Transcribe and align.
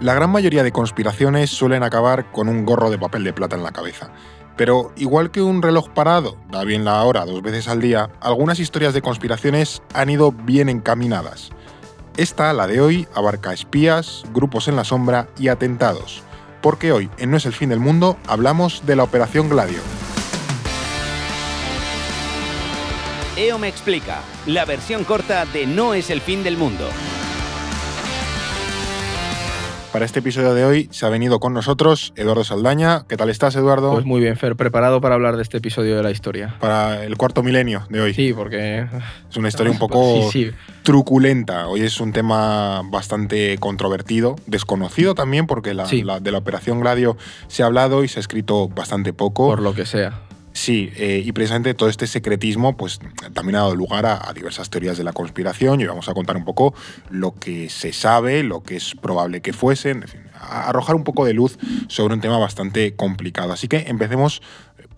La 0.00 0.14
gran 0.14 0.30
mayoría 0.30 0.62
de 0.62 0.72
conspiraciones 0.72 1.50
suelen 1.50 1.82
acabar 1.82 2.32
con 2.32 2.48
un 2.48 2.64
gorro 2.64 2.90
de 2.90 2.98
papel 2.98 3.22
de 3.22 3.34
plata 3.34 3.56
en 3.56 3.62
la 3.62 3.72
cabeza. 3.72 4.10
Pero 4.56 4.92
igual 4.96 5.30
que 5.30 5.42
un 5.42 5.60
reloj 5.60 5.90
parado 5.90 6.38
da 6.50 6.64
bien 6.64 6.86
la 6.86 7.02
hora 7.04 7.26
dos 7.26 7.42
veces 7.42 7.68
al 7.68 7.82
día, 7.82 8.08
algunas 8.22 8.60
historias 8.60 8.94
de 8.94 9.02
conspiraciones 9.02 9.82
han 9.92 10.08
ido 10.08 10.32
bien 10.32 10.70
encaminadas. 10.70 11.50
Esta, 12.16 12.54
la 12.54 12.66
de 12.66 12.80
hoy, 12.80 13.08
abarca 13.14 13.52
espías, 13.52 14.24
grupos 14.32 14.68
en 14.68 14.76
la 14.76 14.84
sombra 14.84 15.28
y 15.38 15.48
atentados. 15.48 16.22
Porque 16.62 16.92
hoy, 16.92 17.10
en 17.18 17.30
No 17.30 17.36
es 17.36 17.44
el 17.44 17.52
fin 17.52 17.68
del 17.68 17.80
mundo, 17.80 18.16
hablamos 18.26 18.86
de 18.86 18.96
la 18.96 19.02
Operación 19.02 19.50
Gladio. 19.50 19.80
EO 23.36 23.58
me 23.58 23.68
explica, 23.68 24.22
la 24.46 24.64
versión 24.64 25.04
corta 25.04 25.44
de 25.44 25.66
No 25.66 25.92
es 25.92 26.08
el 26.08 26.22
fin 26.22 26.42
del 26.42 26.56
mundo. 26.56 26.88
Para 29.92 30.04
este 30.04 30.20
episodio 30.20 30.54
de 30.54 30.64
hoy 30.64 30.88
se 30.92 31.04
ha 31.04 31.08
venido 31.08 31.40
con 31.40 31.52
nosotros 31.52 32.12
Eduardo 32.14 32.44
Saldaña. 32.44 33.06
¿Qué 33.08 33.16
tal 33.16 33.28
estás, 33.28 33.56
Eduardo? 33.56 33.92
Pues 33.94 34.04
muy 34.04 34.20
bien, 34.20 34.36
Fer, 34.36 34.54
preparado 34.54 35.00
para 35.00 35.16
hablar 35.16 35.34
de 35.34 35.42
este 35.42 35.56
episodio 35.56 35.96
de 35.96 36.02
la 36.04 36.12
historia. 36.12 36.54
Para 36.60 37.02
el 37.02 37.16
cuarto 37.16 37.42
milenio 37.42 37.86
de 37.90 38.00
hoy. 38.00 38.14
Sí, 38.14 38.32
porque... 38.32 38.86
Es 39.28 39.36
una 39.36 39.48
historia 39.48 39.72
un 39.72 39.78
poco 39.80 40.30
truculenta. 40.84 41.66
Hoy 41.66 41.80
es 41.80 42.00
un 42.00 42.12
tema 42.12 42.82
bastante 42.84 43.58
controvertido, 43.58 44.36
desconocido 44.46 45.16
también, 45.16 45.48
porque 45.48 45.70
de 45.70 46.30
la 46.30 46.38
Operación 46.38 46.78
Gladio 46.78 47.16
se 47.48 47.64
ha 47.64 47.66
hablado 47.66 48.04
y 48.04 48.08
se 48.08 48.20
ha 48.20 48.22
escrito 48.22 48.68
bastante 48.68 49.12
poco. 49.12 49.48
Por 49.48 49.60
lo 49.60 49.74
que 49.74 49.86
sea. 49.86 50.20
Sí, 50.52 50.90
eh, 50.96 51.22
y 51.24 51.32
precisamente 51.32 51.74
todo 51.74 51.88
este 51.88 52.06
secretismo 52.06 52.76
pues, 52.76 52.98
también 53.34 53.56
ha 53.56 53.60
dado 53.60 53.76
lugar 53.76 54.04
a, 54.06 54.32
diversas 54.34 54.68
teorías 54.68 54.98
de 54.98 55.04
la 55.04 55.12
conspiración 55.12 55.80
y 55.80 55.86
vamos 55.86 56.08
a 56.08 56.14
contar 56.14 56.36
un 56.36 56.44
poco 56.44 56.74
lo 57.08 57.34
que 57.34 57.70
se 57.70 57.92
sabe, 57.92 58.42
lo 58.42 58.62
que 58.62 58.76
es 58.76 58.94
probable 58.94 59.42
que 59.42 59.52
fuesen, 59.52 60.02
en 60.02 60.08
fin, 60.08 60.20
arrojar 60.34 60.96
un 60.96 61.04
poco 61.04 61.24
de 61.24 61.34
luz 61.34 61.58
sobre 61.88 62.14
un 62.14 62.20
tema 62.20 62.38
bastante 62.38 62.94
complicado. 62.96 63.52
Así 63.52 63.68
que 63.68 63.84
empecemos 63.88 64.42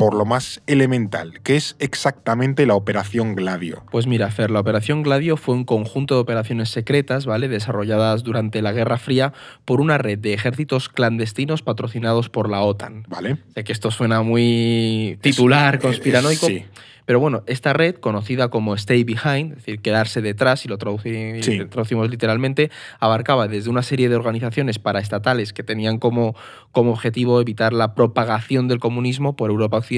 por 0.03 0.14
lo 0.14 0.25
más 0.25 0.61
elemental, 0.67 1.41
que 1.45 1.55
es 1.55 1.77
exactamente 1.78 2.67
la 2.67 2.75
Operación 2.75 3.36
Gladio. 3.36 3.84
Pues 3.92 4.09
mira, 4.09 4.33
Fer, 4.33 4.50
la 4.50 4.59
Operación 4.59 5.05
Gladio 5.05 5.36
fue 5.36 5.55
un 5.55 5.62
conjunto 5.62 6.17
de 6.17 6.22
operaciones 6.22 6.70
secretas, 6.70 7.25
¿vale? 7.25 7.47
Desarrolladas 7.47 8.25
durante 8.25 8.62
la 8.62 8.72
Guerra 8.72 8.98
Fría 8.98 9.33
por 9.64 9.81
una 9.81 9.98
red 9.98 10.19
de 10.19 10.34
ejércitos 10.34 10.89
clandestinos 10.89 11.62
patrocinados 11.62 12.31
por 12.31 12.50
la 12.50 12.62
OTAN. 12.62 13.05
Vale. 13.06 13.36
Sé 13.55 13.62
que 13.62 13.70
esto 13.70 13.92
suena 13.92 14.22
muy 14.22 15.20
titular, 15.22 15.78
conspiranoico. 15.78 16.48
sí. 16.48 16.64
Pero 17.05 17.19
bueno, 17.19 17.42
esta 17.47 17.72
red, 17.72 17.97
conocida 17.97 18.48
como 18.48 18.75
Stay 18.75 19.05
Behind, 19.05 19.53
es 19.53 19.56
decir, 19.59 19.81
quedarse 19.81 20.22
detrás, 20.22 20.61
si 20.61 20.69
lo 20.69 20.78
traducimos 20.78 22.11
literalmente, 22.11 22.70
abarcaba 23.00 23.48
desde 23.48 23.70
una 23.70 23.83
serie 23.83 24.09
de 24.09 24.14
organizaciones 24.14 24.78
paraestatales 24.78 25.53
que 25.53 25.64
tenían 25.64 25.98
como, 25.98 26.37
como 26.70 26.92
objetivo 26.92 27.41
evitar 27.41 27.72
la 27.72 27.94
propagación 27.94 28.69
del 28.69 28.78
comunismo 28.78 29.34
por 29.34 29.50
Europa 29.50 29.78
Occidental, 29.78 29.91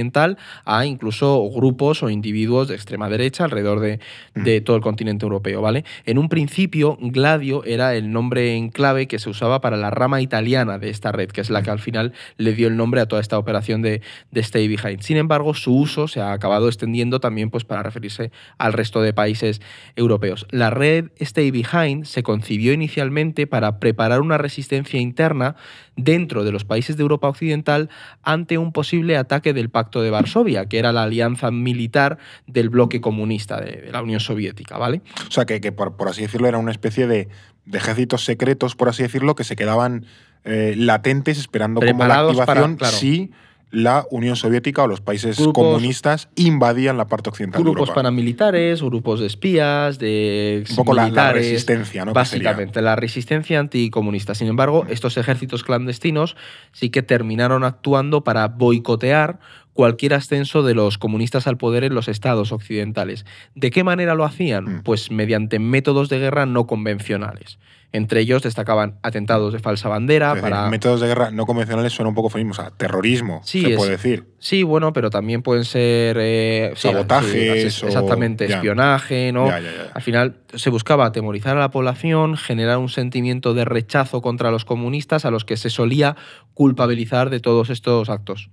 a 0.64 0.86
incluso 0.86 1.48
grupos 1.50 2.02
o 2.02 2.10
individuos 2.10 2.68
de 2.68 2.74
extrema 2.74 3.08
derecha 3.08 3.44
alrededor 3.44 3.80
de, 3.80 4.00
de 4.34 4.60
mm. 4.60 4.64
todo 4.64 4.76
el 4.76 4.82
continente 4.82 5.24
europeo. 5.24 5.60
¿vale? 5.60 5.84
En 6.04 6.18
un 6.18 6.28
principio, 6.28 6.98
Gladio 7.00 7.64
era 7.64 7.94
el 7.94 8.10
nombre 8.12 8.54
en 8.54 8.70
clave 8.70 9.06
que 9.06 9.18
se 9.18 9.30
usaba 9.30 9.60
para 9.60 9.76
la 9.76 9.90
rama 9.90 10.20
italiana 10.20 10.78
de 10.78 10.90
esta 10.90 11.12
red, 11.12 11.30
que 11.30 11.40
es 11.40 11.50
la 11.50 11.62
que 11.62 11.70
al 11.70 11.78
final 11.78 12.12
le 12.36 12.52
dio 12.52 12.68
el 12.68 12.76
nombre 12.76 13.00
a 13.00 13.06
toda 13.06 13.20
esta 13.20 13.38
operación 13.38 13.82
de, 13.82 14.02
de 14.30 14.40
Stay 14.40 14.68
Behind. 14.68 15.00
Sin 15.02 15.16
embargo, 15.16 15.54
su 15.54 15.76
uso 15.76 16.08
se 16.08 16.20
ha 16.20 16.32
acabado 16.32 16.68
extendiendo 16.68 17.20
también 17.20 17.50
pues, 17.50 17.64
para 17.64 17.82
referirse 17.82 18.30
al 18.58 18.72
resto 18.72 19.02
de 19.02 19.12
países 19.12 19.60
europeos. 19.96 20.46
La 20.50 20.70
red 20.70 21.10
Stay 21.18 21.50
Behind 21.50 22.04
se 22.04 22.22
concibió 22.22 22.72
inicialmente 22.72 23.46
para 23.46 23.78
preparar 23.78 24.20
una 24.20 24.38
resistencia 24.38 25.00
interna 25.00 25.56
dentro 25.96 26.44
de 26.44 26.52
los 26.52 26.64
países 26.64 26.96
de 26.96 27.02
Europa 27.02 27.28
Occidental 27.28 27.88
ante 28.22 28.58
un 28.58 28.72
posible 28.72 29.16
ataque 29.16 29.52
del 29.52 29.70
Pacto 29.70 29.83
de 29.90 30.10
Varsovia, 30.10 30.66
que 30.66 30.78
era 30.78 30.92
la 30.92 31.04
alianza 31.04 31.50
militar 31.50 32.18
del 32.46 32.68
bloque 32.70 33.00
comunista 33.00 33.60
de, 33.60 33.90
la 33.92 34.02
Unión 34.02 34.20
Soviética. 34.20 34.78
¿vale? 34.78 35.02
O 35.28 35.30
sea, 35.30 35.44
que, 35.44 35.60
por, 35.72 35.94
así 36.08 36.22
decirlo 36.22 36.48
era 36.48 36.58
una 36.58 36.70
especie 36.70 37.06
de, 37.06 37.28
ejércitos 37.72 38.24
secretos, 38.24 38.76
por 38.76 38.88
así 38.88 39.02
decirlo, 39.02 39.34
que 39.34 39.44
se 39.44 39.56
quedaban 39.56 40.06
eh, 40.44 40.74
latentes 40.76 41.38
esperando 41.38 41.80
como 41.80 42.06
la 42.06 42.20
activación 42.20 42.76
para, 42.76 42.90
sí 42.90 43.30
la 43.74 44.06
Unión 44.10 44.36
Soviética 44.36 44.84
o 44.84 44.86
los 44.86 45.00
países 45.00 45.36
comunistas 45.52 46.28
invadían 46.36 46.96
la 46.96 47.08
parte 47.08 47.30
occidental 47.30 47.60
grupos 47.60 47.74
de 47.74 47.80
Europa. 47.80 47.94
paramilitares, 47.94 48.82
grupos 48.82 49.20
de 49.20 49.26
espías, 49.26 49.98
de 49.98 50.64
un 50.70 50.76
poco 50.76 50.94
la, 50.94 51.32
resistencia, 51.32 52.04
¿no? 52.04 52.12
Básicamente, 52.12 52.80
la 52.80 52.96
resistencia 52.96 53.58
anticomunista. 53.58 54.34
Sin 54.34 54.46
embargo, 54.46 54.86
estos 54.88 55.16
ejércitos 55.16 55.64
clandestinos 55.64 56.36
sí 56.72 56.90
que 56.90 57.02
terminaron 57.02 57.64
actuando 57.64 58.22
para 58.22 58.48
boicotear 58.48 59.40
cualquier 59.74 60.14
ascenso 60.14 60.62
de 60.62 60.74
los 60.74 60.96
comunistas 60.96 61.46
al 61.46 61.58
poder 61.58 61.84
en 61.84 61.94
los 61.94 62.08
estados 62.08 62.52
occidentales. 62.52 63.26
¿De 63.54 63.70
qué 63.70 63.84
manera 63.84 64.14
lo 64.14 64.24
hacían? 64.24 64.76
Mm. 64.76 64.82
Pues 64.82 65.10
mediante 65.10 65.58
métodos 65.58 66.08
de 66.08 66.18
guerra 66.18 66.46
no 66.46 66.66
convencionales. 66.66 67.58
Entre 67.92 68.20
ellos 68.20 68.42
destacaban 68.42 68.98
atentados 69.02 69.52
de 69.52 69.60
falsa 69.60 69.88
bandera. 69.88 70.34
para... 70.40 70.68
Métodos 70.68 71.00
de 71.00 71.06
guerra 71.06 71.30
no 71.30 71.46
convencionales 71.46 71.92
suenan 71.92 72.08
un 72.08 72.14
poco 72.16 72.26
o 72.26 72.54
sea, 72.54 72.70
terrorismo, 72.70 73.40
se 73.44 73.76
puede 73.76 73.92
decir. 73.92 74.24
Sí, 74.40 74.64
bueno, 74.64 74.92
pero 74.92 75.10
también 75.10 75.42
pueden 75.42 75.64
ser. 75.64 76.16
Eh, 76.18 76.72
Sabotajes. 76.74 77.84
exactamente, 77.84 78.46
espionaje, 78.46 79.30
¿no? 79.30 79.48
Al 79.48 80.02
final 80.02 80.38
se 80.54 80.70
buscaba 80.70 81.06
atemorizar 81.06 81.56
a 81.56 81.60
la 81.60 81.70
población, 81.70 82.36
generar 82.36 82.78
un 82.78 82.88
sentimiento 82.88 83.54
de 83.54 83.64
rechazo 83.64 84.22
contra 84.22 84.50
los 84.50 84.64
comunistas 84.64 85.24
a 85.24 85.30
los 85.30 85.44
que 85.44 85.56
se 85.56 85.70
solía 85.70 86.16
culpabilizar 86.52 87.30
de 87.30 87.38
todos 87.38 87.70
estos 87.70 88.08
actos. 88.08 88.50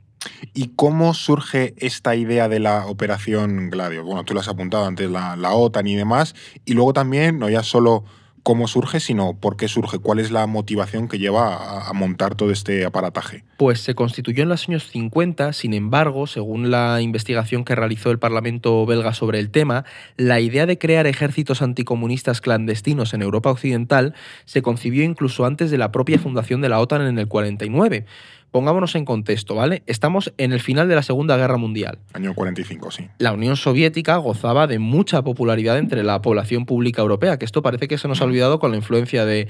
¿Y 0.53 0.69
cómo 0.75 1.13
surge 1.13 1.73
esta 1.77 2.15
idea 2.15 2.47
de 2.47 2.59
la 2.59 2.85
operación 2.87 3.69
Gladio? 3.69 4.03
Bueno, 4.03 4.23
tú 4.23 4.33
lo 4.33 4.39
has 4.41 4.47
apuntado 4.47 4.85
antes, 4.85 5.09
la, 5.09 5.35
OTAN 5.53 5.87
y 5.87 5.95
demás, 5.95 6.35
y 6.65 6.73
luego 6.73 6.93
también, 6.93 7.39
no 7.39 7.49
ya 7.49 7.63
solo 7.63 8.03
cómo 8.43 8.67
surge, 8.67 8.99
sino 8.99 9.37
por 9.39 9.55
qué 9.55 9.67
surge, 9.67 9.99
cuál 9.99 10.19
es 10.19 10.31
la 10.31 10.47
motivación 10.47 11.07
que 11.07 11.19
lleva 11.19 11.87
a, 11.87 11.93
montar 11.93 12.33
todo 12.33 12.51
este 12.51 12.85
aparataje. 12.85 13.43
Pues 13.57 13.81
se 13.81 13.93
constituyó 13.93 14.41
en 14.43 14.49
los 14.49 14.67
años 14.67 14.87
50, 14.89 15.53
sin 15.53 15.73
embargo, 15.75 16.25
según 16.25 16.71
la 16.71 17.01
investigación 17.01 17.63
que 17.63 17.75
realizó 17.75 18.09
el 18.09 18.17
Parlamento 18.17 18.83
belga 18.87 19.13
sobre 19.13 19.37
el 19.37 19.51
tema, 19.51 19.85
la 20.17 20.39
idea 20.39 20.65
de 20.65 20.79
crear 20.79 21.05
ejércitos 21.05 21.61
anticomunistas 21.61 22.41
clandestinos 22.41 23.13
en 23.13 23.21
Europa 23.21 23.51
Occidental 23.51 24.15
se 24.45 24.63
concibió 24.63 25.03
incluso 25.03 25.45
antes 25.45 25.69
de 25.69 25.77
la 25.77 25.91
propia 25.91 26.17
fundación 26.17 26.61
de 26.61 26.69
la 26.69 26.79
OTAN 26.79 27.05
en 27.05 27.19
el 27.19 27.27
49. 27.27 28.05
Pongámonos 28.51 28.95
en 28.95 29.05
contexto, 29.05 29.55
¿vale? 29.55 29.81
Estamos 29.85 30.33
en 30.37 30.51
el 30.51 30.59
final 30.59 30.89
de 30.89 30.95
la 30.95 31.03
Segunda 31.03 31.37
Guerra 31.37 31.55
Mundial. 31.55 31.99
Año 32.11 32.33
45, 32.33 32.91
sí. 32.91 33.07
La 33.17 33.31
Unión 33.31 33.55
Soviética 33.55 34.17
gozaba 34.17 34.67
de 34.67 34.77
mucha 34.77 35.23
popularidad 35.23 35.77
entre 35.77 36.03
la 36.03 36.21
población 36.21 36.65
pública 36.65 37.01
europea, 37.01 37.39
que 37.39 37.45
esto 37.45 37.61
parece 37.61 37.87
que 37.87 37.97
se 37.97 38.09
nos 38.09 38.19
ha 38.19 38.25
olvidado 38.25 38.59
con 38.59 38.71
la 38.71 38.77
influencia 38.77 39.25
de, 39.25 39.47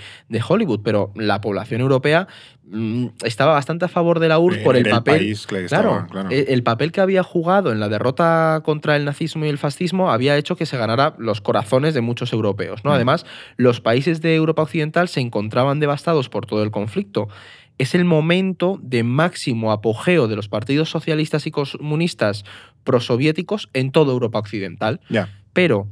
Hollywood, 0.47 0.81
pero 0.83 1.11
la 1.15 1.41
población 1.41 1.81
europea 1.81 2.27
mm, 2.65 3.07
estaba 3.23 3.53
bastante 3.53 3.85
a 3.85 3.87
favor 3.87 4.19
de 4.19 4.27
la 4.27 4.37
URSS 4.37 4.59
por 4.59 4.75
el, 4.75 4.87
papel. 4.87 5.35
claro, 5.67 6.05
e, 6.29 6.45
el 6.49 6.61
papel 6.61 6.91
que 6.91 7.01
había 7.01 7.23
jugado 7.23 7.71
en 7.71 7.79
la 7.79 7.89
derrota 7.89 8.61
contra 8.63 8.95
el 8.95 9.05
nazismo 9.05 9.45
y 9.45 9.49
el 9.49 9.57
fascismo 9.57 10.11
había 10.11 10.37
hecho 10.37 10.55
que 10.55 10.67
se 10.67 10.77
ganara 10.77 11.15
los 11.17 11.41
corazones 11.41 11.95
de 11.95 12.01
muchos 12.01 12.33
europeos. 12.33 12.83
¿no? 12.83 12.91
Mm. 12.91 12.93
Además, 12.93 13.25
los 13.57 13.81
países 13.81 14.21
de 14.21 14.35
Europa 14.35 14.61
Occidental 14.61 15.07
se 15.07 15.21
encontraban 15.21 15.79
devastados 15.79 16.29
por 16.29 16.45
todo 16.45 16.61
el 16.61 16.69
conflicto 16.69 17.29
es 17.81 17.95
el 17.95 18.05
momento 18.05 18.79
de 18.83 19.01
máximo 19.01 19.71
apogeo 19.71 20.27
de 20.27 20.35
los 20.35 20.47
partidos 20.47 20.91
socialistas 20.91 21.47
y 21.47 21.51
comunistas 21.51 22.45
prosoviéticos 22.83 23.69
en 23.73 23.91
toda 23.91 24.13
Europa 24.13 24.37
Occidental. 24.37 24.99
Pero 25.51 25.87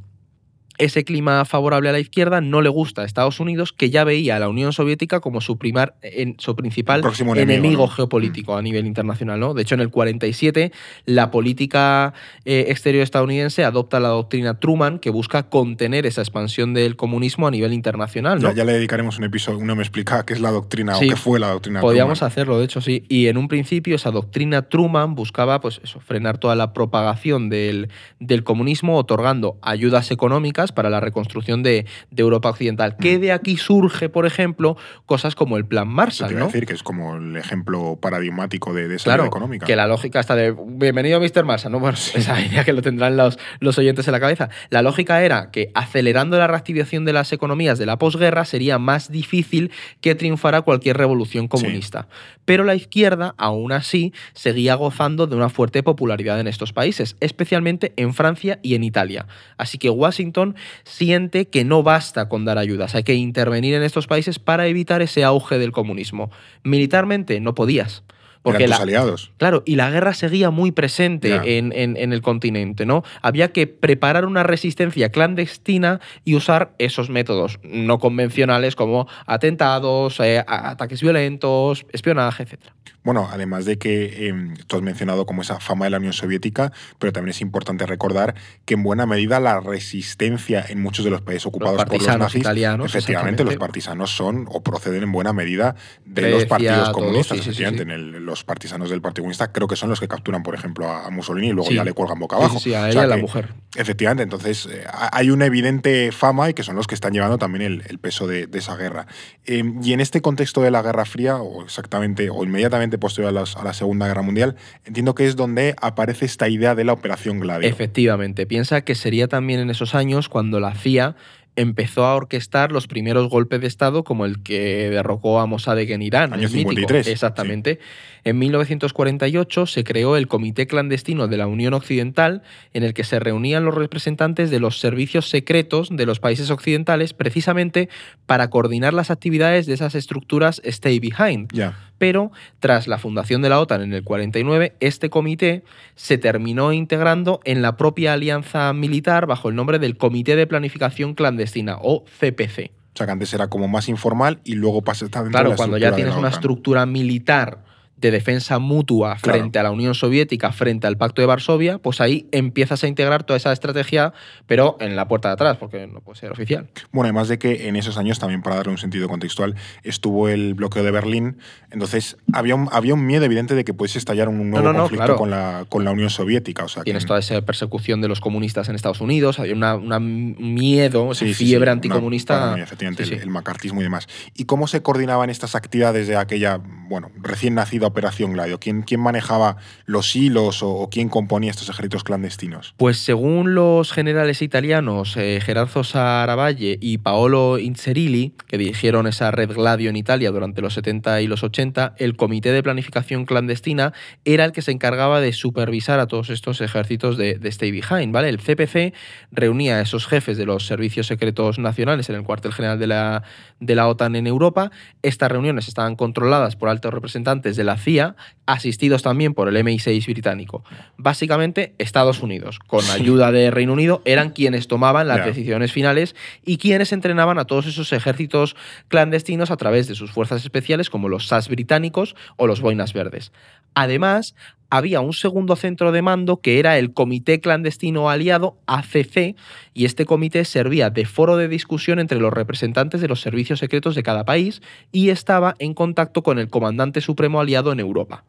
ese 0.79 1.03
clima 1.03 1.43
favorable 1.45 1.89
a 1.89 1.91
la 1.91 1.99
izquierda 1.99 2.41
no 2.41 2.61
le 2.61 2.69
gusta 2.69 3.03
a 3.03 3.05
Estados 3.05 3.39
Unidos, 3.39 3.73
que 3.73 3.89
ya 3.89 4.05
veía 4.05 4.37
a 4.37 4.39
la 4.39 4.47
Unión 4.47 4.73
Soviética 4.73 5.19
como 5.19 5.41
su, 5.41 5.57
primar, 5.57 5.95
en, 6.01 6.35
su 6.39 6.55
principal 6.55 7.03
enemigo, 7.35 7.87
geopolítico 7.87 8.55
a 8.55 8.61
nivel 8.61 8.87
internacional. 8.87 9.39
¿no? 9.39 9.53
De 9.53 9.61
hecho, 9.61 9.75
en 9.75 9.81
el 9.81 9.89
47, 9.89 10.71
la 11.05 11.31
política 11.31 12.13
eh, 12.45 12.65
exterior 12.69 13.03
estadounidense 13.03 13.65
adopta 13.65 13.99
la 13.99 14.07
doctrina 14.07 14.59
Truman, 14.59 14.99
que 14.99 15.09
busca 15.09 15.49
contener 15.49 16.05
esa 16.05 16.21
expansión 16.21 16.73
del 16.73 16.95
comunismo 16.95 17.47
a 17.47 17.51
nivel 17.51 17.73
internacional. 17.73 18.39
Ya, 18.39 18.63
le 18.63 18.73
dedicaremos 18.73 19.17
un 19.17 19.25
episodio, 19.25 19.59
uno 19.59 19.75
me 19.75 19.83
explica 19.83 20.25
qué 20.25 20.33
es 20.33 20.39
la 20.39 20.51
doctrina 20.51 20.97
o 20.97 20.99
qué 20.99 21.15
fue 21.15 21.39
la 21.39 21.49
doctrina 21.49 21.81
Podríamos 21.81 22.23
hacerlo, 22.23 22.57
de 22.57 22.65
hecho, 22.65 22.79
sí. 22.79 23.03
Y 23.09 23.27
en 23.27 23.37
un 23.37 23.49
principio, 23.49 23.97
esa 23.97 24.11
doctrina 24.11 24.61
Truman 24.69 25.13
buscaba 25.13 25.59
pues, 25.59 25.81
eso, 25.83 25.99
frenar 25.99 26.37
toda 26.37 26.55
la 26.55 26.71
propagación 26.71 27.49
del, 27.49 27.89
del 28.19 28.45
comunismo, 28.45 28.97
otorgando 28.97 29.57
ayudas 29.61 30.11
económicas 30.11 30.68
necesarias 30.69 30.71
para 30.71 30.89
la 30.89 30.99
reconstrucción 30.99 31.63
de, 31.63 31.85
Europa 32.15 32.49
Occidental. 32.49 32.97
Que 32.97 33.17
mm. 33.17 33.21
de 33.21 33.31
aquí 33.31 33.57
surge, 33.57 34.09
por 34.09 34.25
ejemplo, 34.25 34.75
cosas 35.05 35.35
como 35.35 35.57
el 35.57 35.65
Plan 35.65 35.87
Marshall. 35.87 36.37
¿no? 36.37 36.45
decir 36.47 36.65
que 36.65 36.73
es 36.73 36.83
como 36.83 37.15
el 37.15 37.37
ejemplo 37.37 37.97
paradigmático 38.01 38.73
de, 38.73 38.93
esa 38.93 39.05
claro, 39.05 39.25
económica. 39.25 39.65
Que 39.65 39.75
la 39.75 39.87
lógica 39.87 40.19
está 40.19 40.35
de 40.35 40.53
bienvenido 40.67 41.19
Mr. 41.19 41.45
Marshall, 41.45 41.71
¿no? 41.71 41.89
esa 41.89 42.41
idea 42.41 42.65
que 42.65 42.73
lo 42.73 42.81
tendrán 42.81 43.15
los, 43.15 43.39
los 43.59 43.77
oyentes 43.77 44.07
en 44.07 44.11
la 44.11 44.19
cabeza. 44.19 44.49
La 44.69 44.81
lógica 44.81 45.23
era 45.23 45.51
que 45.51 45.71
acelerando 45.75 46.37
la 46.37 46.47
reactivación 46.47 47.05
de 47.05 47.13
las 47.13 47.31
economías 47.31 47.79
de 47.79 47.85
la 47.85 47.97
posguerra 47.97 48.45
sería 48.45 48.79
más 48.79 49.11
difícil 49.11 49.71
que 50.01 50.15
triunfara 50.15 50.61
cualquier 50.61 50.97
revolución 50.97 51.47
comunista. 51.47 52.07
Pero 52.45 52.63
la 52.63 52.75
izquierda, 52.75 53.35
aún 53.37 53.71
así, 53.71 54.13
seguía 54.33 54.75
gozando 54.75 55.27
de 55.27 55.35
una 55.35 55.49
fuerte 55.49 55.83
popularidad 55.83 56.39
en 56.39 56.47
estos 56.47 56.73
países, 56.73 57.15
especialmente 57.19 57.93
en 57.95 58.13
Francia 58.13 58.59
y 58.61 58.75
en 58.75 58.83
Italia. 58.83 59.27
Así 59.57 59.77
que 59.77 59.89
Washington 59.89 60.55
siente 60.83 61.49
que 61.49 61.65
no 61.65 61.83
basta 61.83 62.29
con 62.29 62.45
dar 62.45 62.57
ayudas, 62.57 62.95
hay 62.95 63.03
que 63.03 63.15
intervenir 63.15 63.73
en 63.73 63.83
estos 63.83 64.07
países 64.07 64.39
para 64.39 64.67
evitar 64.67 65.01
ese 65.01 65.23
auge 65.23 65.57
del 65.57 65.71
comunismo. 65.71 66.31
Militarmente 66.63 67.39
no 67.39 67.55
podías. 67.55 68.03
Porque 68.51 68.65
Eran 68.65 68.81
aliados. 68.81 69.31
Claro, 69.37 69.63
y 69.65 69.75
la 69.75 69.89
guerra 69.89 70.13
seguía 70.13 70.49
muy 70.49 70.71
presente 70.71 71.57
en, 71.57 71.71
en, 71.73 72.13
el 72.13 72.21
continente, 72.21 72.85
¿no? 72.85 73.03
Había 73.21 73.51
que 73.51 73.67
preparar 73.67 74.25
una 74.25 74.43
resistencia 74.43 75.09
clandestina 75.09 75.99
y 76.23 76.35
usar 76.35 76.73
esos 76.77 77.09
métodos 77.09 77.59
no 77.63 77.99
convencionales 77.99 78.75
como 78.75 79.07
atentados, 79.25 80.19
eh, 80.19 80.43
ataques 80.47 81.01
violentos, 81.01 81.85
espionaje, 81.91 82.43
etc. 82.43 82.59
Bueno, 83.03 83.29
además 83.31 83.65
de 83.65 83.77
que 83.77 84.27
em, 84.27 84.55
tú 84.67 84.75
has 84.75 84.81
mencionado 84.81 85.25
como 85.25 85.41
esa 85.41 85.59
fama 85.59 85.85
de 85.85 85.91
la 85.91 85.97
Unión 85.97 86.13
Soviética, 86.13 86.73
pero 86.97 87.13
también 87.13 87.31
es 87.31 87.41
importante 87.41 87.85
recordar 87.85 88.35
que 88.65 88.73
en 88.73 88.83
buena 88.83 89.05
medida 89.05 89.39
la 89.39 89.61
resistencia 89.61 90.65
en 90.67 90.81
muchos 90.81 91.05
de 91.05 91.11
los 91.11 91.21
países 91.21 91.45
ocupados 91.45 91.83
por 91.85 91.97
los 91.97 92.17
nazis, 92.17 92.41
italianos, 92.41 92.93
efectivamente 92.93 93.43
los 93.43 93.55
partisanos 93.55 94.11
son 94.11 94.47
o 94.49 94.61
proceden 94.61 95.03
en 95.03 95.11
buena 95.11 95.31
medida 95.33 95.75
de 96.05 96.29
los 96.29 96.45
partidos 96.45 96.89
comunistas. 96.89 97.39
efectivamente, 97.39 97.83
En 97.83 98.25
los 98.25 98.38
partisanos 98.43 98.89
del 98.89 99.01
Partido 99.01 99.23
Comunista 99.23 99.51
creo 99.51 99.67
que 99.67 99.75
son 99.75 99.89
los 99.89 99.99
que 99.99 100.07
capturan, 100.07 100.43
por 100.43 100.55
ejemplo, 100.55 100.89
a 100.89 101.09
Mussolini 101.09 101.49
y 101.49 101.51
luego 101.51 101.69
ya 101.71 101.83
le 101.83 101.93
cuelgan 101.93 102.19
boca 102.19 102.35
abajo. 102.35 102.59
Sí, 102.59 102.73
a 102.73 102.89
ella 102.89 103.05
la 103.07 103.17
mujer. 103.17 103.53
Efectivamente, 103.75 104.23
entonces 104.23 104.67
eh, 104.71 104.83
hay 105.11 105.29
una 105.29 105.45
evidente 105.45 106.11
fama 106.11 106.49
y 106.49 106.53
que 106.53 106.63
son 106.63 106.75
los 106.75 106.87
que 106.87 106.95
están 106.95 107.13
llevando 107.13 107.37
también 107.37 107.83
el, 107.85 107.99
peso 107.99 108.27
de, 108.27 108.47
esa 108.53 108.75
guerra. 108.75 109.07
Em, 109.45 109.79
y 109.83 109.93
en 109.93 109.99
este 109.99 110.21
contexto 110.21 110.61
de 110.61 110.71
la 110.71 110.81
Guerra 110.81 111.05
Fría, 111.05 111.37
o 111.37 111.63
exactamente, 111.63 112.29
o 112.29 112.43
inmediatamente 112.43 112.97
posterior 112.97 113.37
a, 113.37 113.63
la 113.63 113.73
Segunda 113.73 114.07
Guerra 114.07 114.21
Mundial, 114.21 114.55
entiendo 114.85 115.15
que 115.15 115.27
es 115.27 115.35
donde 115.35 115.75
aparece 115.81 116.25
esta 116.25 116.49
idea 116.49 116.75
de 116.75 116.83
la 116.83 116.93
Operación 116.93 117.39
Gladio. 117.39 117.67
Efectivamente, 117.67 118.45
piensa 118.45 118.81
que 118.81 118.95
sería 118.95 119.27
también 119.27 119.59
en 119.59 119.69
esos 119.69 119.95
años 119.95 120.29
cuando 120.29 120.59
la 120.59 120.73
CIA 120.73 121.15
empezó 121.59 122.05
a 122.05 122.15
orquestar 122.15 122.71
los 122.71 122.87
primeros 122.87 123.27
golpes 123.27 123.59
de 123.59 123.67
Estado 123.67 124.05
como 124.05 124.25
el 124.25 124.41
que 124.41 124.89
derrocó 124.89 125.41
a 125.41 125.45
Mossadegh 125.45 125.91
en 125.91 126.01
Irán. 126.01 126.33
Año 126.33 126.47
53. 126.47 127.05
Exactamente. 127.07 127.79
En 128.23 128.39
1948 128.39 129.65
se 129.65 129.83
creó 129.83 130.15
el 130.15 130.29
Comité 130.29 130.67
Clandestino 130.67 131.27
de 131.27 131.35
la 131.35 131.47
Unión 131.47 131.73
Occidental, 131.73 132.43
en 132.73 132.83
el 132.83 132.93
que 132.93 133.03
se 133.03 133.19
reunían 133.19 133.65
los 133.65 133.75
representantes 133.75 134.51
de 134.51 134.61
los 134.61 134.79
servicios 134.79 135.29
secretos 135.29 135.89
de 135.91 136.05
los 136.05 136.21
países 136.21 136.49
occidentales 136.49 137.13
precisamente 137.13 137.89
para 138.25 138.49
coordinar 138.49 138.93
las 138.93 139.11
actividades 139.11 139.65
de 139.65 139.73
esas 139.73 139.95
estructuras 139.95 140.61
Stay 140.63 140.99
Behind. 140.99 141.51
Pero 141.99 142.31
tras 142.59 142.87
la 142.87 142.97
fundación 142.97 143.43
de 143.43 143.49
la 143.49 143.59
OTAN 143.59 143.83
en 143.83 143.93
el 143.93 144.03
49, 144.03 144.73
este 144.79 145.11
comité 145.11 145.63
se 145.95 146.17
terminó 146.17 146.73
integrando 146.73 147.41
en 147.43 147.61
la 147.61 147.77
propia 147.77 148.13
alianza 148.13 148.73
militar 148.73 149.27
bajo 149.27 149.49
el 149.49 149.55
nombre 149.55 149.77
del 149.77 149.97
Comité 149.97 150.35
de 150.35 150.47
Planificación 150.47 151.13
Clandestina, 151.13 151.77
o 151.79 152.03
CPC. 152.05 152.71
O 152.93 152.97
sea, 152.97 153.05
que 153.05 153.11
antes 153.11 153.33
era 153.33 153.47
como 153.47 153.67
más 153.67 153.87
informal 153.87 154.39
y 154.43 154.55
luego 154.55 154.81
pasa 154.81 155.05
a 155.05 155.07
estar 155.07 155.23
dentro 155.23 155.37
claro, 155.37 155.49
de 155.49 155.53
la 155.53 155.57
cuando 155.57 155.77
ya 155.77 155.93
tienes 155.93 156.15
una 156.15 156.29
estructura 156.29 156.85
militar 156.87 157.68
de 157.99 158.11
defensa 158.11 158.59
mutua 158.59 159.17
frente 159.17 159.59
a 159.59 159.63
la 159.63 159.71
Unión 159.71 159.93
Soviética, 159.93 160.51
frente 160.51 160.87
al 160.87 160.97
Pacto 160.97 161.21
de 161.21 161.25
Varsovia, 161.25 161.79
pues 161.79 161.99
ahí 161.99 162.27
empiezas 162.31 162.83
a 162.83 162.87
integrar 162.87 163.23
toda 163.23 163.37
esa 163.37 163.51
estrategia, 163.51 164.13
pero 164.47 164.77
en 164.79 164.95
la 164.95 165.07
puerta 165.07 165.29
de 165.29 165.33
atrás, 165.33 165.57
porque 165.57 165.87
no 165.87 165.99
puede 165.99 166.19
ser 166.19 166.31
oficial. 166.31 166.67
Bueno, 166.91 167.07
además 167.07 167.27
de 167.27 167.37
que 167.39 167.67
en 167.67 167.75
esos 167.75 167.97
años, 167.97 168.19
también 168.19 168.41
para 168.41 168.55
darle 168.55 168.71
un 168.71 168.77
sentido 168.77 169.09
contextual, 169.09 169.55
estuvo 169.83 170.29
el 170.29 170.53
bloqueo 170.53 170.83
de 170.83 170.91
Berlín, 170.91 171.37
entonces 171.71 172.17
había 172.31 172.55
un, 172.55 172.69
había 172.71 172.93
un 172.93 173.05
miedo 173.05 173.25
evidente 173.25 173.53
de 173.53 173.65
que 173.65 173.73
pudiese 173.73 173.99
estallar 173.99 174.29
un 174.29 174.49
nuevo 174.49 174.73
conflicto 174.73 175.15
con, 175.17 175.29
la, 175.29 175.65
con 175.67 175.83
la 175.83 175.91
Unión 175.91 176.09
Soviética. 176.09 176.63
O 176.63 176.69
sea, 176.69 176.83
Tienes 176.83 177.05
toda 177.05 177.19
esa 177.19 177.41
persecución 177.41 178.01
de 178.01 178.07
los 178.07 178.21
comunistas 178.21 178.69
en 178.69 178.75
Estados 178.75 179.01
Unidos, 179.01 179.39
había 179.39 179.53
un 179.53 180.35
miedo, 180.39 181.11
esa 181.11 181.25
fiebre 181.25 181.71
anticomunista. 181.71 182.55
efectivamente, 182.57 183.03
el, 183.03 183.13
el 183.13 183.29
macartismo 183.29 183.81
y 183.81 183.83
demás. 183.83 184.07
¿Y 184.35 184.45
cómo 184.45 184.67
se 184.67 184.81
coordinaban 184.81 185.29
estas 185.29 185.55
actividades 185.55 186.07
de 186.07 186.15
aquella, 186.15 186.61
bueno, 186.87 187.11
recién 187.21 187.55
nacida 187.55 187.88
Operación 187.89 188.33
Gladio? 188.33 188.59
¿Quién, 188.59 188.85
manejaba 188.97 189.57
los 189.85 190.15
hilos 190.15 190.61
o, 190.63 190.89
quién 190.91 191.09
componía 191.09 191.51
estos 191.51 191.69
ejércitos 191.69 192.03
clandestinos? 192.03 192.73
Pues 192.77 192.97
según 192.97 193.55
los 193.55 193.91
generales 193.91 194.41
italianos 194.41 195.15
eh, 195.17 195.39
Gerardo 195.41 195.83
Saravalle 195.83 196.77
y 196.81 196.99
Paolo 196.99 197.59
Incerilli, 197.59 198.33
que 198.47 198.57
dirigieron 198.57 199.07
esa 199.07 199.31
red 199.31 199.51
Gladio 199.51 199.89
en 199.89 199.95
Italia 199.95 200.31
durante 200.31 200.61
los 200.61 200.73
70 200.73 201.21
y 201.21 201.27
los 201.27 201.43
80, 201.43 201.95
el 201.97 202.15
Comité 202.15 202.51
de 202.51 202.63
Planificación 202.63 203.25
Clandestina 203.25 203.93
era 204.25 204.45
el 204.45 204.51
que 204.51 204.61
se 204.61 204.71
encargaba 204.71 205.21
de 205.21 205.33
supervisar 205.33 205.99
a 205.99 206.07
todos 206.07 206.29
estos 206.29 206.61
ejércitos 206.61 207.17
de, 207.17 207.35
de 207.35 207.49
Stay 207.49 207.71
Behind. 207.71 208.13
¿vale? 208.13 208.29
El 208.29 208.39
CPC 208.39 208.93
reunía 209.31 209.77
a 209.77 209.81
esos 209.81 210.07
jefes 210.07 210.37
de 210.37 210.45
los 210.45 210.65
servicios 210.65 211.07
secretos 211.07 211.59
nacionales 211.59 212.09
en 212.09 212.15
el 212.15 212.23
cuartel 212.23 212.53
general 212.53 212.79
de 212.79 212.87
la, 212.87 213.23
de 213.59 213.75
la 213.75 213.87
OTAN 213.87 214.15
en 214.15 214.27
Europa. 214.27 214.71
Estas 215.01 215.31
reuniones 215.31 215.67
estaban 215.67 215.95
controladas 215.95 216.55
por 216.55 216.69
altos 216.69 216.93
representantes 216.93 217.55
de 217.55 217.63
la 217.63 217.77
CIA, 217.79 218.15
asistidos 218.45 219.01
también 219.01 219.33
por 219.33 219.47
el 219.47 219.55
MI6 219.55 220.05
británico. 220.05 220.63
Básicamente, 220.97 221.73
Estados 221.77 222.21
Unidos, 222.21 222.59
con 222.59 222.83
ayuda 222.89 223.31
de 223.31 223.51
Reino 223.51 223.73
Unido, 223.73 224.01
eran 224.05 224.31
quienes 224.31 224.67
tomaban 224.67 225.07
las 225.07 225.25
decisiones 225.25 225.71
finales 225.71 226.15
y 226.45 226.57
quienes 226.57 226.91
entrenaban 226.91 227.39
a 227.39 227.45
todos 227.45 227.65
esos 227.65 227.93
ejércitos 227.93 228.55
clandestinos 228.87 229.51
a 229.51 229.57
través 229.57 229.87
de 229.87 229.95
sus 229.95 230.11
fuerzas 230.11 230.43
especiales, 230.43 230.89
como 230.89 231.09
los 231.09 231.27
SAS 231.27 231.49
británicos 231.49 232.15
o 232.37 232.47
los 232.47 232.61
Boinas 232.61 232.93
Verdes. 232.93 233.31
Además, 233.75 234.35
había 234.69 235.01
un 235.01 235.13
segundo 235.13 235.55
centro 235.55 235.91
de 235.91 236.01
mando 236.01 236.41
que 236.41 236.59
era 236.59 236.77
el 236.77 236.93
Comité 236.93 237.39
Clandestino 237.39 238.09
Aliado, 238.09 238.57
ACC, 238.67 239.35
y 239.73 239.85
este 239.85 240.05
comité 240.05 240.45
servía 240.45 240.89
de 240.89 241.05
foro 241.05 241.37
de 241.37 241.47
discusión 241.47 241.99
entre 241.99 242.19
los 242.19 242.33
representantes 242.33 243.01
de 243.01 243.07
los 243.07 243.21
servicios 243.21 243.59
secretos 243.59 243.95
de 243.95 244.03
cada 244.03 244.25
país 244.25 244.61
y 244.91 245.09
estaba 245.09 245.55
en 245.59 245.73
contacto 245.73 246.23
con 246.23 246.39
el 246.39 246.49
Comandante 246.49 247.01
Supremo 247.01 247.39
Aliado 247.39 247.71
en 247.71 247.79
Europa. 247.79 248.23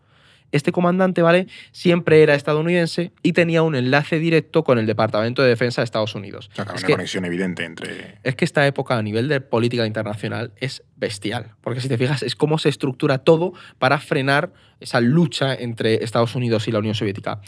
Este 0.53 0.73
comandante, 0.73 1.23
¿vale? 1.23 1.47
Siempre 1.73 2.23
era 2.23 2.35
estadounidense 2.35 3.13
y 3.23 3.33
tenía 3.33 3.63
un 3.63 3.75
enlace 3.75 4.19
directo 4.19 4.65
con 4.65 4.79
el 4.79 4.87
Departamento 4.87 5.43
de 5.43 5.49
Defensa 5.49 5.81
de 5.81 5.85
Estados 5.85 6.15
Unidos. 6.15 6.51
O 6.53 6.55
sea, 6.57 6.65
una 6.65 6.83
conexión 6.83 7.25
evidente 7.25 7.65
entre. 7.65 8.19
Es 8.23 8.35
que 8.35 8.45
esta 8.45 8.67
época 8.67 8.99
a 8.99 9.03
nivel 9.03 9.29
de 9.29 9.41
política 9.41 9.87
internacional 9.87 10.53
es 10.57 10.83
bestial. 10.97 11.55
Porque 11.61 11.81
si 11.81 11.89
te 11.89 11.97
fijas, 11.99 12.23
es 12.23 12.35
cómo 12.35 12.59
se 12.59 12.69
estructura 12.69 13.19
todo 13.19 13.53
para 13.79 13.99
frenar 13.99 14.53
esa 14.81 15.01
lucha 15.01 15.55
entre 15.55 16.03
Estados 16.05 16.35
Unidos 16.35 16.67
y 16.69 16.73
la 16.73 16.79
Unión 16.79 16.95
Soviética. 16.95 17.41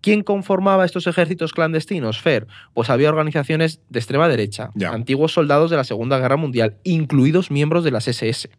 ¿Quién 0.00 0.22
conformaba 0.22 0.84
estos 0.84 1.06
ejércitos 1.06 1.54
clandestinos, 1.54 2.20
Fer? 2.20 2.46
Pues 2.74 2.90
había 2.90 3.08
organizaciones 3.08 3.80
de 3.88 4.00
extrema 4.00 4.28
derecha, 4.28 4.70
antiguos 4.86 5.32
soldados 5.32 5.70
de 5.70 5.78
la 5.78 5.84
Segunda 5.84 6.18
Guerra 6.18 6.36
Mundial, 6.36 6.76
incluidos 6.84 7.50
miembros 7.50 7.84
de 7.84 7.90
las 7.90 8.06
SS 8.06 8.50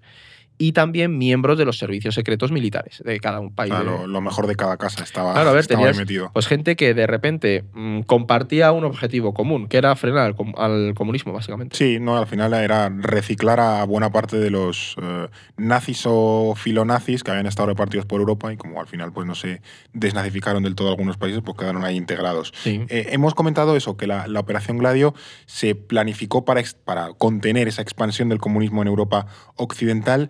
y 0.58 0.72
también 0.72 1.18
miembros 1.18 1.58
de 1.58 1.66
los 1.66 1.78
servicios 1.78 2.16
secretos 2.16 2.52
militares 2.52 3.02
de 3.06 3.20
cada 3.20 3.40
un 3.40 3.54
país. 3.54 3.74
lo, 4.08 4.22
mejor 4.22 4.48
de 4.48 4.56
cada 4.56 4.78
casa 4.78 5.04
estaba, 5.04 5.34
claro, 5.34 5.50
a 5.50 5.54
ver, 5.54 5.68
tenías, 5.68 5.98
metido. 5.98 6.32
Pues 6.34 6.48
gente 6.48 6.76
que 6.76 6.94
de 6.94 7.08
repente 7.08 7.64
mm, 7.74 8.02
compartía 8.02 8.72
un 8.72 8.86
objetivo 8.86 9.34
común, 9.34 9.68
que 9.68 9.78
era 9.78 9.96
frenar 9.96 10.36
al, 10.58 10.94
comunismo, 10.96 11.34
básicamente. 11.34 11.76
Sí, 11.76 12.00
no, 12.00 12.18
al 12.18 12.28
final 12.28 12.54
era 12.54 12.90
reciclar 12.90 13.60
a 13.60 13.84
buena 13.86 14.12
parte 14.12 14.38
de 14.38 14.50
los 14.50 14.96
eh, 15.02 15.28
nazis 15.58 16.04
o 16.06 16.54
filonazis 16.56 17.24
que 17.24 17.32
habían 17.32 17.48
estado 17.48 17.68
repartidos 17.68 18.06
por 18.06 18.20
Europa 18.20 18.52
y 18.54 18.58
como 18.58 18.80
al 18.80 18.88
final 18.88 19.12
pues 19.12 19.28
no 19.28 19.36
se 19.36 19.62
desnazificaron 19.94 20.64
del 20.64 20.76
todo 20.76 20.90
algunos 20.90 21.18
países, 21.18 21.42
pues 21.44 21.58
quedaron 21.58 21.84
ahí 21.84 21.98
integrados. 21.98 22.54
Eh, 22.66 23.08
hemos 23.12 23.34
comentado 23.36 23.76
eso, 23.76 23.98
que 23.98 24.08
la, 24.08 24.28
la, 24.28 24.40
Operación 24.40 24.78
Gladio 24.78 25.16
se 25.48 25.76
planificó 25.76 26.46
para, 26.46 26.62
para 26.84 27.14
contener 27.14 27.68
esa 27.68 27.82
expansión 27.82 28.30
del 28.30 28.40
comunismo 28.40 28.82
en 28.82 28.88
Europa 28.88 29.26
occidental 29.56 30.30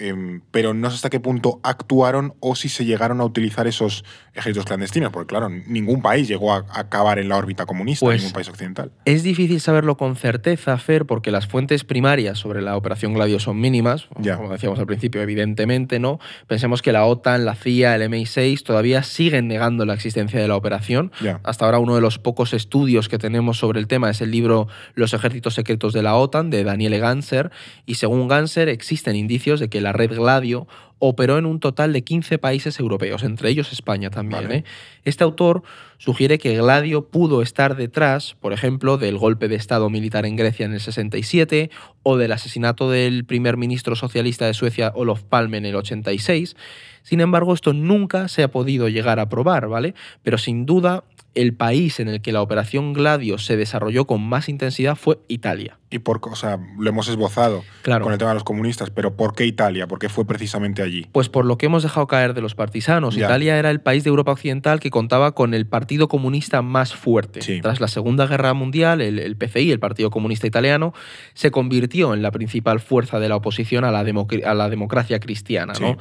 em, 0.00 0.40
pero 0.50 0.74
no 0.74 0.90
sé 0.90 0.96
hasta 0.96 1.10
qué 1.10 1.20
punto 1.20 1.60
actuaron 1.62 2.34
o 2.40 2.56
si 2.56 2.68
se 2.68 2.84
llegaron 2.84 3.20
a 3.20 3.24
utilizar 3.24 3.66
esos 3.66 4.04
ejércitos 4.34 4.64
clandestinos, 4.64 5.12
porque 5.12 5.28
claro, 5.28 5.48
ningún 5.48 6.02
país 6.02 6.26
llegó 6.28 6.52
a 6.52 6.64
acabar 6.72 7.18
en 7.18 7.28
la 7.28 7.36
órbita 7.36 7.66
comunista, 7.66 8.06
Pues, 8.06 8.20
ningún 8.22 8.32
país 8.32 8.48
occidental. 8.48 8.90
Es 9.04 9.22
difícil 9.22 9.60
saberlo 9.60 9.96
con 9.96 10.16
certeza, 10.16 10.76
Fer, 10.78 11.04
porque 11.06 11.30
las 11.30 11.46
fuentes 11.46 11.84
primarias 11.84 12.38
sobre 12.38 12.62
la 12.62 12.76
operación 12.76 13.12
Gladio 13.14 13.38
son 13.38 13.60
mínimas, 13.60 14.08
Ya. 14.20 14.36
como 14.36 14.50
decíamos 14.50 14.78
al 14.78 14.86
principio, 14.86 15.20
evidentemente, 15.22 15.98
¿no? 15.98 16.18
Pensemos 16.46 16.82
que 16.82 16.92
la 16.92 17.04
OTAN, 17.04 17.44
la 17.44 17.54
CIA, 17.54 17.94
el 17.96 18.02
MI6 18.02 18.62
todavía 18.62 19.02
siguen 19.02 19.48
negando 19.48 19.84
la 19.84 19.94
existencia 19.94 20.40
de 20.40 20.48
la 20.48 20.56
operación. 20.56 21.12
Ya. 21.20 21.40
Hasta 21.44 21.64
ahora 21.66 21.78
uno 21.78 21.94
de 21.94 22.00
los 22.00 22.18
pocos 22.18 22.54
estudios 22.54 23.08
que 23.08 23.18
tenemos 23.18 23.58
sobre 23.58 23.80
el 23.80 23.86
tema 23.86 24.10
es 24.10 24.20
el 24.20 24.30
libro 24.30 24.68
Los 24.94 25.12
ejércitos 25.12 25.54
secretos 25.54 25.92
de 25.92 26.02
la 26.02 26.14
OTAN 26.16 26.50
de 26.50 26.64
Daniele 26.64 26.98
Ganser 26.98 27.50
y 27.86 27.96
según 27.96 28.28
Ganser 28.28 28.68
existen 28.68 29.16
indicios 29.16 29.60
de 29.60 29.68
que 29.68 29.80
la 29.80 29.89
red 29.92 30.14
Gladio 30.14 30.66
operó 31.00 31.38
en 31.38 31.46
un 31.46 31.60
total 31.60 31.92
de 31.92 32.02
15 32.02 32.38
países 32.38 32.78
europeos, 32.78 33.24
entre 33.24 33.48
ellos 33.48 33.72
España 33.72 34.10
también. 34.10 34.42
Vale. 34.42 34.56
¿eh? 34.56 34.64
Este 35.04 35.24
autor 35.24 35.62
sugiere 35.96 36.38
que 36.38 36.56
Gladio 36.56 37.08
pudo 37.08 37.40
estar 37.40 37.74
detrás, 37.74 38.36
por 38.38 38.52
ejemplo, 38.52 38.98
del 38.98 39.16
golpe 39.16 39.48
de 39.48 39.56
Estado 39.56 39.88
militar 39.88 40.26
en 40.26 40.36
Grecia 40.36 40.66
en 40.66 40.74
el 40.74 40.80
67 40.80 41.70
o 42.02 42.18
del 42.18 42.32
asesinato 42.32 42.90
del 42.90 43.24
primer 43.24 43.56
ministro 43.56 43.96
socialista 43.96 44.46
de 44.46 44.54
Suecia, 44.54 44.92
Olof 44.94 45.22
Palme, 45.22 45.56
en 45.56 45.64
el 45.64 45.74
86. 45.74 46.54
Sin 47.02 47.20
embargo, 47.20 47.54
esto 47.54 47.72
nunca 47.72 48.28
se 48.28 48.42
ha 48.42 48.50
podido 48.50 48.88
llegar 48.90 49.20
a 49.20 49.30
probar, 49.30 49.68
¿vale? 49.68 49.94
Pero 50.22 50.36
sin 50.36 50.66
duda, 50.66 51.04
el 51.34 51.54
país 51.54 51.98
en 51.98 52.08
el 52.08 52.20
que 52.20 52.32
la 52.32 52.42
operación 52.42 52.92
Gladio 52.92 53.38
se 53.38 53.56
desarrolló 53.56 54.06
con 54.06 54.22
más 54.22 54.50
intensidad 54.50 54.96
fue 54.96 55.18
Italia. 55.28 55.79
Y 55.92 55.98
por, 55.98 56.20
o 56.22 56.36
sea, 56.36 56.58
lo 56.78 56.88
hemos 56.88 57.08
esbozado 57.08 57.64
Claro. 57.82 58.04
con 58.04 58.12
el 58.12 58.18
tema 58.18 58.30
de 58.30 58.34
los 58.34 58.44
comunistas, 58.44 58.90
pero 58.90 59.16
¿por 59.16 59.34
qué 59.34 59.44
Italia? 59.44 59.88
¿Por 59.88 59.98
qué 59.98 60.08
fue 60.08 60.24
precisamente 60.24 60.82
allí? 60.82 61.06
Pues 61.10 61.28
por 61.28 61.44
lo 61.44 61.58
que 61.58 61.66
hemos 61.66 61.82
dejado 61.82 62.06
caer 62.06 62.32
de 62.32 62.40
los 62.40 62.54
partisanos, 62.54 63.16
Ya. 63.16 63.26
Italia 63.26 63.58
era 63.58 63.70
el 63.70 63.80
país 63.80 64.04
de 64.04 64.10
Europa 64.10 64.30
Occidental 64.32 64.78
que 64.78 64.90
contaba 64.90 65.34
con 65.34 65.52
el 65.52 65.66
Partido 65.66 66.06
Comunista 66.06 66.62
más 66.62 66.94
fuerte. 66.94 67.42
Sí. 67.42 67.60
Tras 67.60 67.80
la 67.80 67.88
Segunda 67.88 68.26
Guerra 68.26 68.54
Mundial, 68.54 69.00
el, 69.00 69.18
el 69.18 69.36
PCI, 69.36 69.72
el 69.72 69.80
Partido 69.80 70.10
Comunista 70.10 70.46
Italiano, 70.46 70.94
se 71.34 71.50
convirtió 71.50 72.14
en 72.14 72.22
la 72.22 72.30
principal 72.30 72.78
fuerza 72.78 73.18
de 73.18 73.28
la 73.28 73.36
oposición 73.36 73.84
a 73.84 73.90
la, 73.90 74.00
a 74.00 74.54
la 74.54 74.68
democracia 74.70 75.18
cristiana. 75.18 75.74
Sí. 75.74 75.82
¿no? 75.82 75.98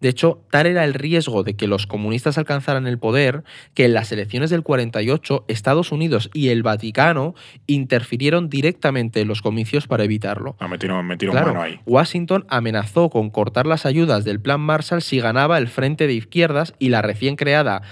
De 0.00 0.08
hecho, 0.08 0.42
tal 0.50 0.66
era 0.66 0.82
el 0.84 0.94
riesgo 0.94 1.44
de 1.44 1.54
que 1.54 1.68
los 1.68 1.86
comunistas 1.86 2.36
alcanzaran 2.36 2.88
el 2.88 2.98
poder 2.98 3.44
que 3.72 3.84
en 3.84 3.94
las 3.94 4.10
elecciones 4.10 4.50
del 4.50 4.62
48 4.64 5.44
Estados 5.46 5.92
Unidos 5.92 6.28
y 6.34 6.48
el 6.48 6.64
Vaticano 6.64 7.36
interfirieron 7.68 8.48
directamente 8.48 9.20
en 9.20 9.28
los 9.32 9.40
comicios 9.42 9.86
para 9.86 10.04
evitarlo. 10.04 10.56
Ah, 10.58 10.68
metieron, 10.68 11.06
metieron 11.06 11.32
Claro, 11.32 11.48
mano 11.48 11.62
ahí. 11.62 11.80
Washington 11.86 12.44
amenazó 12.48 13.08
con 13.08 13.30
cortar 13.30 13.66
las 13.66 13.86
ayudas 13.86 14.24
del 14.24 14.40
Plan 14.40 14.60
Marshall 14.60 15.00
si 15.00 15.20
ganaba 15.20 15.56
el 15.56 15.68
Frente 15.68 16.06
de 16.06 16.12
Izquierdas 16.12 16.74
y 16.78 16.90
la 16.90 17.00
recién 17.00 17.36
creada 17.36 17.82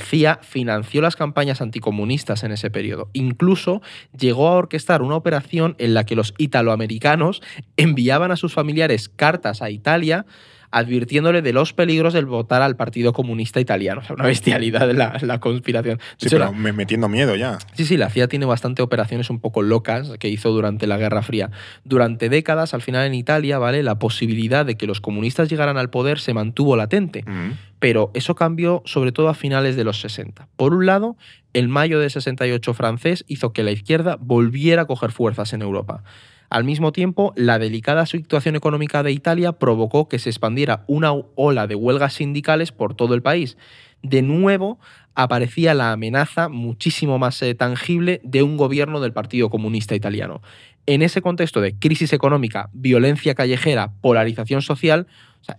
CIA 0.00 0.40
financió 0.42 1.00
las 1.00 1.14
campañas 1.14 1.60
anticomunistas 1.60 2.42
en 2.42 2.50
ese 2.50 2.70
periodo. 2.70 3.10
Incluso 3.12 3.80
llegó 4.18 4.48
a 4.48 4.56
orquestar 4.56 5.02
una 5.02 5.14
operación 5.14 5.76
en 5.78 5.94
la 5.94 6.04
que 6.04 6.16
los 6.16 6.34
italoamericanos 6.36 7.40
enviaban 7.76 8.32
a 8.32 8.36
sus 8.36 8.52
familiares 8.52 9.08
cartas 9.08 9.62
a 9.62 9.70
Italia 9.70 10.26
advirtiéndole 10.70 11.42
de 11.42 11.52
los 11.52 11.72
peligros 11.72 12.12
del 12.12 12.26
votar 12.26 12.62
al 12.62 12.76
Partido 12.76 13.12
Comunista 13.12 13.60
Italiano. 13.60 14.00
O 14.02 14.04
sea, 14.04 14.14
una 14.14 14.26
bestialidad 14.26 14.90
la, 14.92 15.18
la 15.22 15.40
conspiración. 15.40 15.98
Sí, 16.18 16.26
hecho, 16.26 16.36
pero 16.38 16.52
me- 16.52 16.72
metiendo 16.72 17.08
miedo 17.08 17.36
ya. 17.36 17.58
Sí, 17.74 17.84
sí, 17.86 17.96
la 17.96 18.10
CIA 18.10 18.28
tiene 18.28 18.46
bastante 18.46 18.82
operaciones 18.82 19.30
un 19.30 19.40
poco 19.40 19.62
locas 19.62 20.12
que 20.18 20.28
hizo 20.28 20.50
durante 20.50 20.86
la 20.86 20.96
Guerra 20.98 21.22
Fría. 21.22 21.50
Durante 21.84 22.28
décadas, 22.28 22.74
al 22.74 22.82
final 22.82 23.06
en 23.06 23.14
Italia, 23.14 23.58
¿vale? 23.58 23.82
La 23.82 23.98
posibilidad 23.98 24.64
de 24.66 24.76
que 24.76 24.86
los 24.86 25.00
comunistas 25.00 25.48
llegaran 25.48 25.78
al 25.78 25.90
poder 25.90 26.18
se 26.18 26.34
mantuvo 26.34 26.76
latente. 26.76 27.22
Mm. 27.26 27.52
Pero 27.78 28.10
eso 28.14 28.34
cambió 28.34 28.82
sobre 28.84 29.12
todo 29.12 29.28
a 29.28 29.34
finales 29.34 29.76
de 29.76 29.84
los 29.84 30.00
60. 30.00 30.48
Por 30.56 30.74
un 30.74 30.86
lado, 30.86 31.16
el 31.52 31.68
mayo 31.68 32.00
de 32.00 32.10
68 32.10 32.74
francés 32.74 33.24
hizo 33.28 33.52
que 33.52 33.62
la 33.62 33.70
izquierda 33.70 34.16
volviera 34.20 34.82
a 34.82 34.86
coger 34.86 35.12
fuerzas 35.12 35.52
en 35.52 35.62
Europa. 35.62 36.02
Al 36.50 36.64
mismo 36.64 36.92
tiempo, 36.92 37.34
la 37.36 37.58
delicada 37.58 38.06
situación 38.06 38.56
económica 38.56 39.02
de 39.02 39.12
Italia 39.12 39.52
provocó 39.52 40.08
que 40.08 40.18
se 40.18 40.30
expandiera 40.30 40.84
una 40.86 41.12
ola 41.34 41.66
de 41.66 41.74
huelgas 41.74 42.14
sindicales 42.14 42.72
por 42.72 42.94
todo 42.94 43.14
el 43.14 43.22
país. 43.22 43.58
De 44.02 44.22
nuevo, 44.22 44.78
aparecía 45.14 45.74
la 45.74 45.92
amenaza 45.92 46.48
muchísimo 46.48 47.18
más 47.18 47.42
eh, 47.42 47.54
tangible 47.54 48.20
de 48.24 48.42
un 48.42 48.56
gobierno 48.56 49.00
del 49.00 49.12
Partido 49.12 49.50
Comunista 49.50 49.94
Italiano. 49.94 50.40
En 50.86 51.02
ese 51.02 51.20
contexto 51.20 51.60
de 51.60 51.74
crisis 51.78 52.14
económica, 52.14 52.70
violencia 52.72 53.34
callejera, 53.34 53.92
polarización 54.00 54.62
social, 54.62 55.06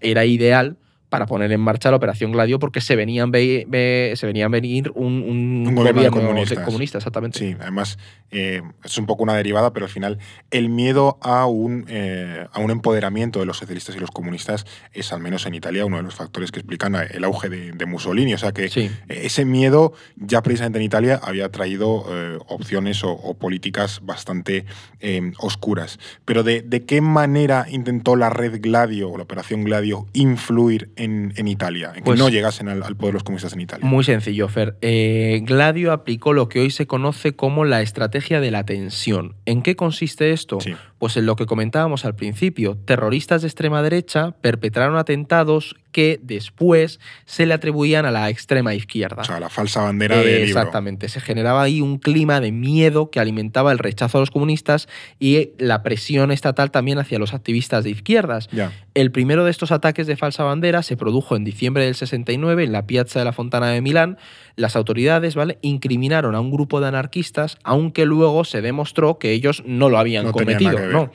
era 0.02 0.26
ideal 0.26 0.78
para 1.10 1.26
poner 1.26 1.52
en 1.52 1.60
marcha 1.60 1.90
la 1.90 1.98
Operación 1.98 2.32
Gladio 2.32 2.60
porque 2.60 2.82
se 2.82 2.96
venían, 2.96 3.32
ve- 3.32 3.66
ve- 3.68 4.14
se 4.16 4.26
venían 4.28 4.52
venir 4.52 4.92
un, 4.96 5.24
un 5.24 5.66
Un 5.68 5.76
gobierno 5.76 6.12
comunista, 6.12 6.98
exactamente. 7.00 7.40
Sí, 7.40 7.56
además 7.60 7.98
eh, 8.32 8.62
es 8.84 8.98
un 9.00 9.08
poco 9.08 9.24
una 9.24 9.34
derivada, 9.34 9.74
pero 9.74 9.88
al 9.88 9.92
final 9.92 10.20
el 10.52 10.70
miedo 10.70 11.18
a 11.22 11.48
un, 11.48 11.86
eh, 11.88 12.46
a 12.52 12.60
un 12.60 12.70
empoderamiento 12.70 13.40
de 13.40 13.48
los 13.48 13.58
socialistas 13.58 13.96
y 13.96 14.00
los 14.00 14.12
comunistas 14.12 14.66
es, 14.94 15.12
al 15.12 15.20
menos 15.20 15.48
en 15.48 15.56
Italia, 15.56 15.84
uno 15.86 15.98
de 15.98 16.04
los 16.04 16.14
factores 16.14 16.52
que 16.52 16.60
explican 16.60 16.96
el 16.96 17.24
auge 17.24 17.50
de, 17.50 17.72
de 17.72 17.86
Mussolini. 17.88 18.36
O 18.36 18.38
sea 18.38 18.52
que 18.52 18.70
Sí. 18.70 18.92
ese 19.08 19.46
miedo 19.46 19.94
ya 20.16 20.44
precisamente 20.44 20.78
en 20.78 20.86
Italia 20.86 21.20
había 21.24 21.50
traído 21.50 22.06
eh, 22.10 22.38
opciones 22.48 23.04
o, 23.04 23.12
o 23.12 23.34
políticas 23.36 24.02
bastante 24.04 24.66
eh, 25.00 25.32
oscuras. 25.40 25.98
Pero 26.26 26.44
de, 26.44 26.62
de 26.62 26.86
qué 26.86 27.02
manera 27.02 27.66
intentó 27.68 28.16
la 28.16 28.30
red 28.30 28.60
Gladio 28.62 29.10
o 29.10 29.18
la 29.18 29.24
operación 29.24 29.64
Gladio 29.64 30.06
influir 30.14 30.92
en, 31.00 31.34
en 31.36 31.48
Italia? 31.48 31.88
En 31.90 31.96
que 31.96 32.02
Pues- 32.04 32.20
no 32.20 32.30
llegasen 32.30 32.70
al, 32.70 32.84
al 32.84 32.96
poder 32.96 33.14
los 33.16 33.24
comunistas 33.24 33.54
en 33.54 33.62
Italia. 33.62 33.86
Muy 33.86 34.04
sencillo, 34.04 34.48
Fer. 34.48 34.78
Eh, 34.82 35.42
Gladio 35.44 35.92
aplicó 35.92 36.34
lo 36.34 36.50
que 36.50 36.60
hoy 36.60 36.70
se 36.72 36.86
conoce 36.88 37.36
como 37.36 37.66
la 37.66 37.82
estrategia 37.82 38.40
de 38.40 38.52
la 38.52 38.66
tensión. 38.66 39.36
¿En 39.46 39.62
qué 39.62 39.76
consiste 39.76 40.32
esto? 40.32 40.60
Sí. 40.62 40.74
Pues 40.98 41.16
en 41.18 41.26
lo 41.26 41.36
que 41.36 41.46
comentábamos 41.46 42.06
al 42.06 42.16
principio, 42.16 42.78
terroristas 42.86 43.42
de 43.42 43.48
extrema 43.48 43.82
derecha 43.82 44.32
perpetraron 44.42 44.98
atentados 44.98 45.76
que 45.92 46.20
después 46.22 47.00
se 47.26 47.46
le 47.46 47.54
atribuían 47.54 48.06
a 48.06 48.12
la 48.12 48.30
extrema 48.30 48.74
izquierda. 48.76 49.22
O 49.22 49.26
sea, 49.26 49.40
la 49.40 49.50
falsa 49.50 49.82
bandera 49.84 50.16
Eh, 50.16 50.26
de 50.26 50.32
libro. 50.46 50.46
Exactamente, 50.60 51.10
se 51.10 51.20
generaba 51.20 51.62
ahí 51.64 51.82
un 51.82 51.98
clima 51.98 52.40
de 52.42 52.52
miedo 52.52 53.10
que 53.10 53.20
alimentaba 53.20 53.72
el 53.72 53.80
rechazo 53.80 54.18
a 54.18 54.22
los 54.22 54.32
comunistas 54.32 54.88
y 55.20 55.52
la 55.58 55.84
presión 55.84 56.32
estatal 56.32 56.72
también 56.72 57.00
hacia 57.00 57.20
los 57.20 57.34
activistas 57.34 57.84
de 57.84 57.90
izquierdas. 57.92 58.50
Ya. 58.52 58.72
El 58.94 59.12
primero 59.12 59.46
de 59.46 59.52
estos 59.52 59.72
ataques 59.72 60.08
de 60.08 60.16
falsa 60.16 60.44
bandera 60.44 60.84
se 60.84 60.98
produjo 60.98 61.36
en 61.36 61.44
diciembre 61.44 61.86
del 61.86 61.96
69 61.96 62.64
en 62.64 62.72
la 62.72 62.86
Piazza 62.86 63.20
de 63.20 63.26
la 63.26 63.34
Fontana 63.34 63.68
de 63.70 63.82
Milán. 63.82 64.18
Las 64.56 64.76
autoridades 64.76 65.36
¿vale? 65.36 65.58
incriminaron 65.62 66.36
a 66.36 66.40
un 66.40 66.52
grupo 66.52 66.82
de 66.82 66.88
anarquistas, 66.88 67.58
aunque 67.64 68.06
luego 68.06 68.44
se 68.44 68.62
demostró 68.62 69.20
que 69.20 69.32
ellos 69.32 69.64
no 69.66 69.90
lo 69.90 69.98
habían 69.98 70.26
No 70.26 70.32
cometido. 70.32 70.80
¿no? 70.80 71.12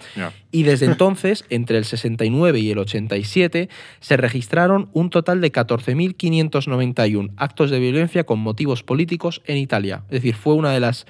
Y 0.51 0.63
desde 0.63 0.87
entonces, 0.87 1.45
entre 1.51 1.79
el 1.79 1.85
69 1.85 2.61
y 2.61 2.71
el 2.71 2.79
87, 2.79 3.69
se 4.01 4.17
registraron 4.17 4.89
un 4.93 5.11
total 5.11 5.41
de 5.41 5.53
14.591 5.53 7.33
actos 7.37 7.71
de 7.71 7.79
violencia 7.81 8.25
con 8.25 8.39
motivos 8.39 8.83
políticos 8.83 9.43
en 9.47 9.57
Italia. 9.57 10.03
Es 10.07 10.23
decir, 10.23 10.35
fue 10.35 10.55
una 10.55 10.73
de 10.73 10.81
las 10.81 11.07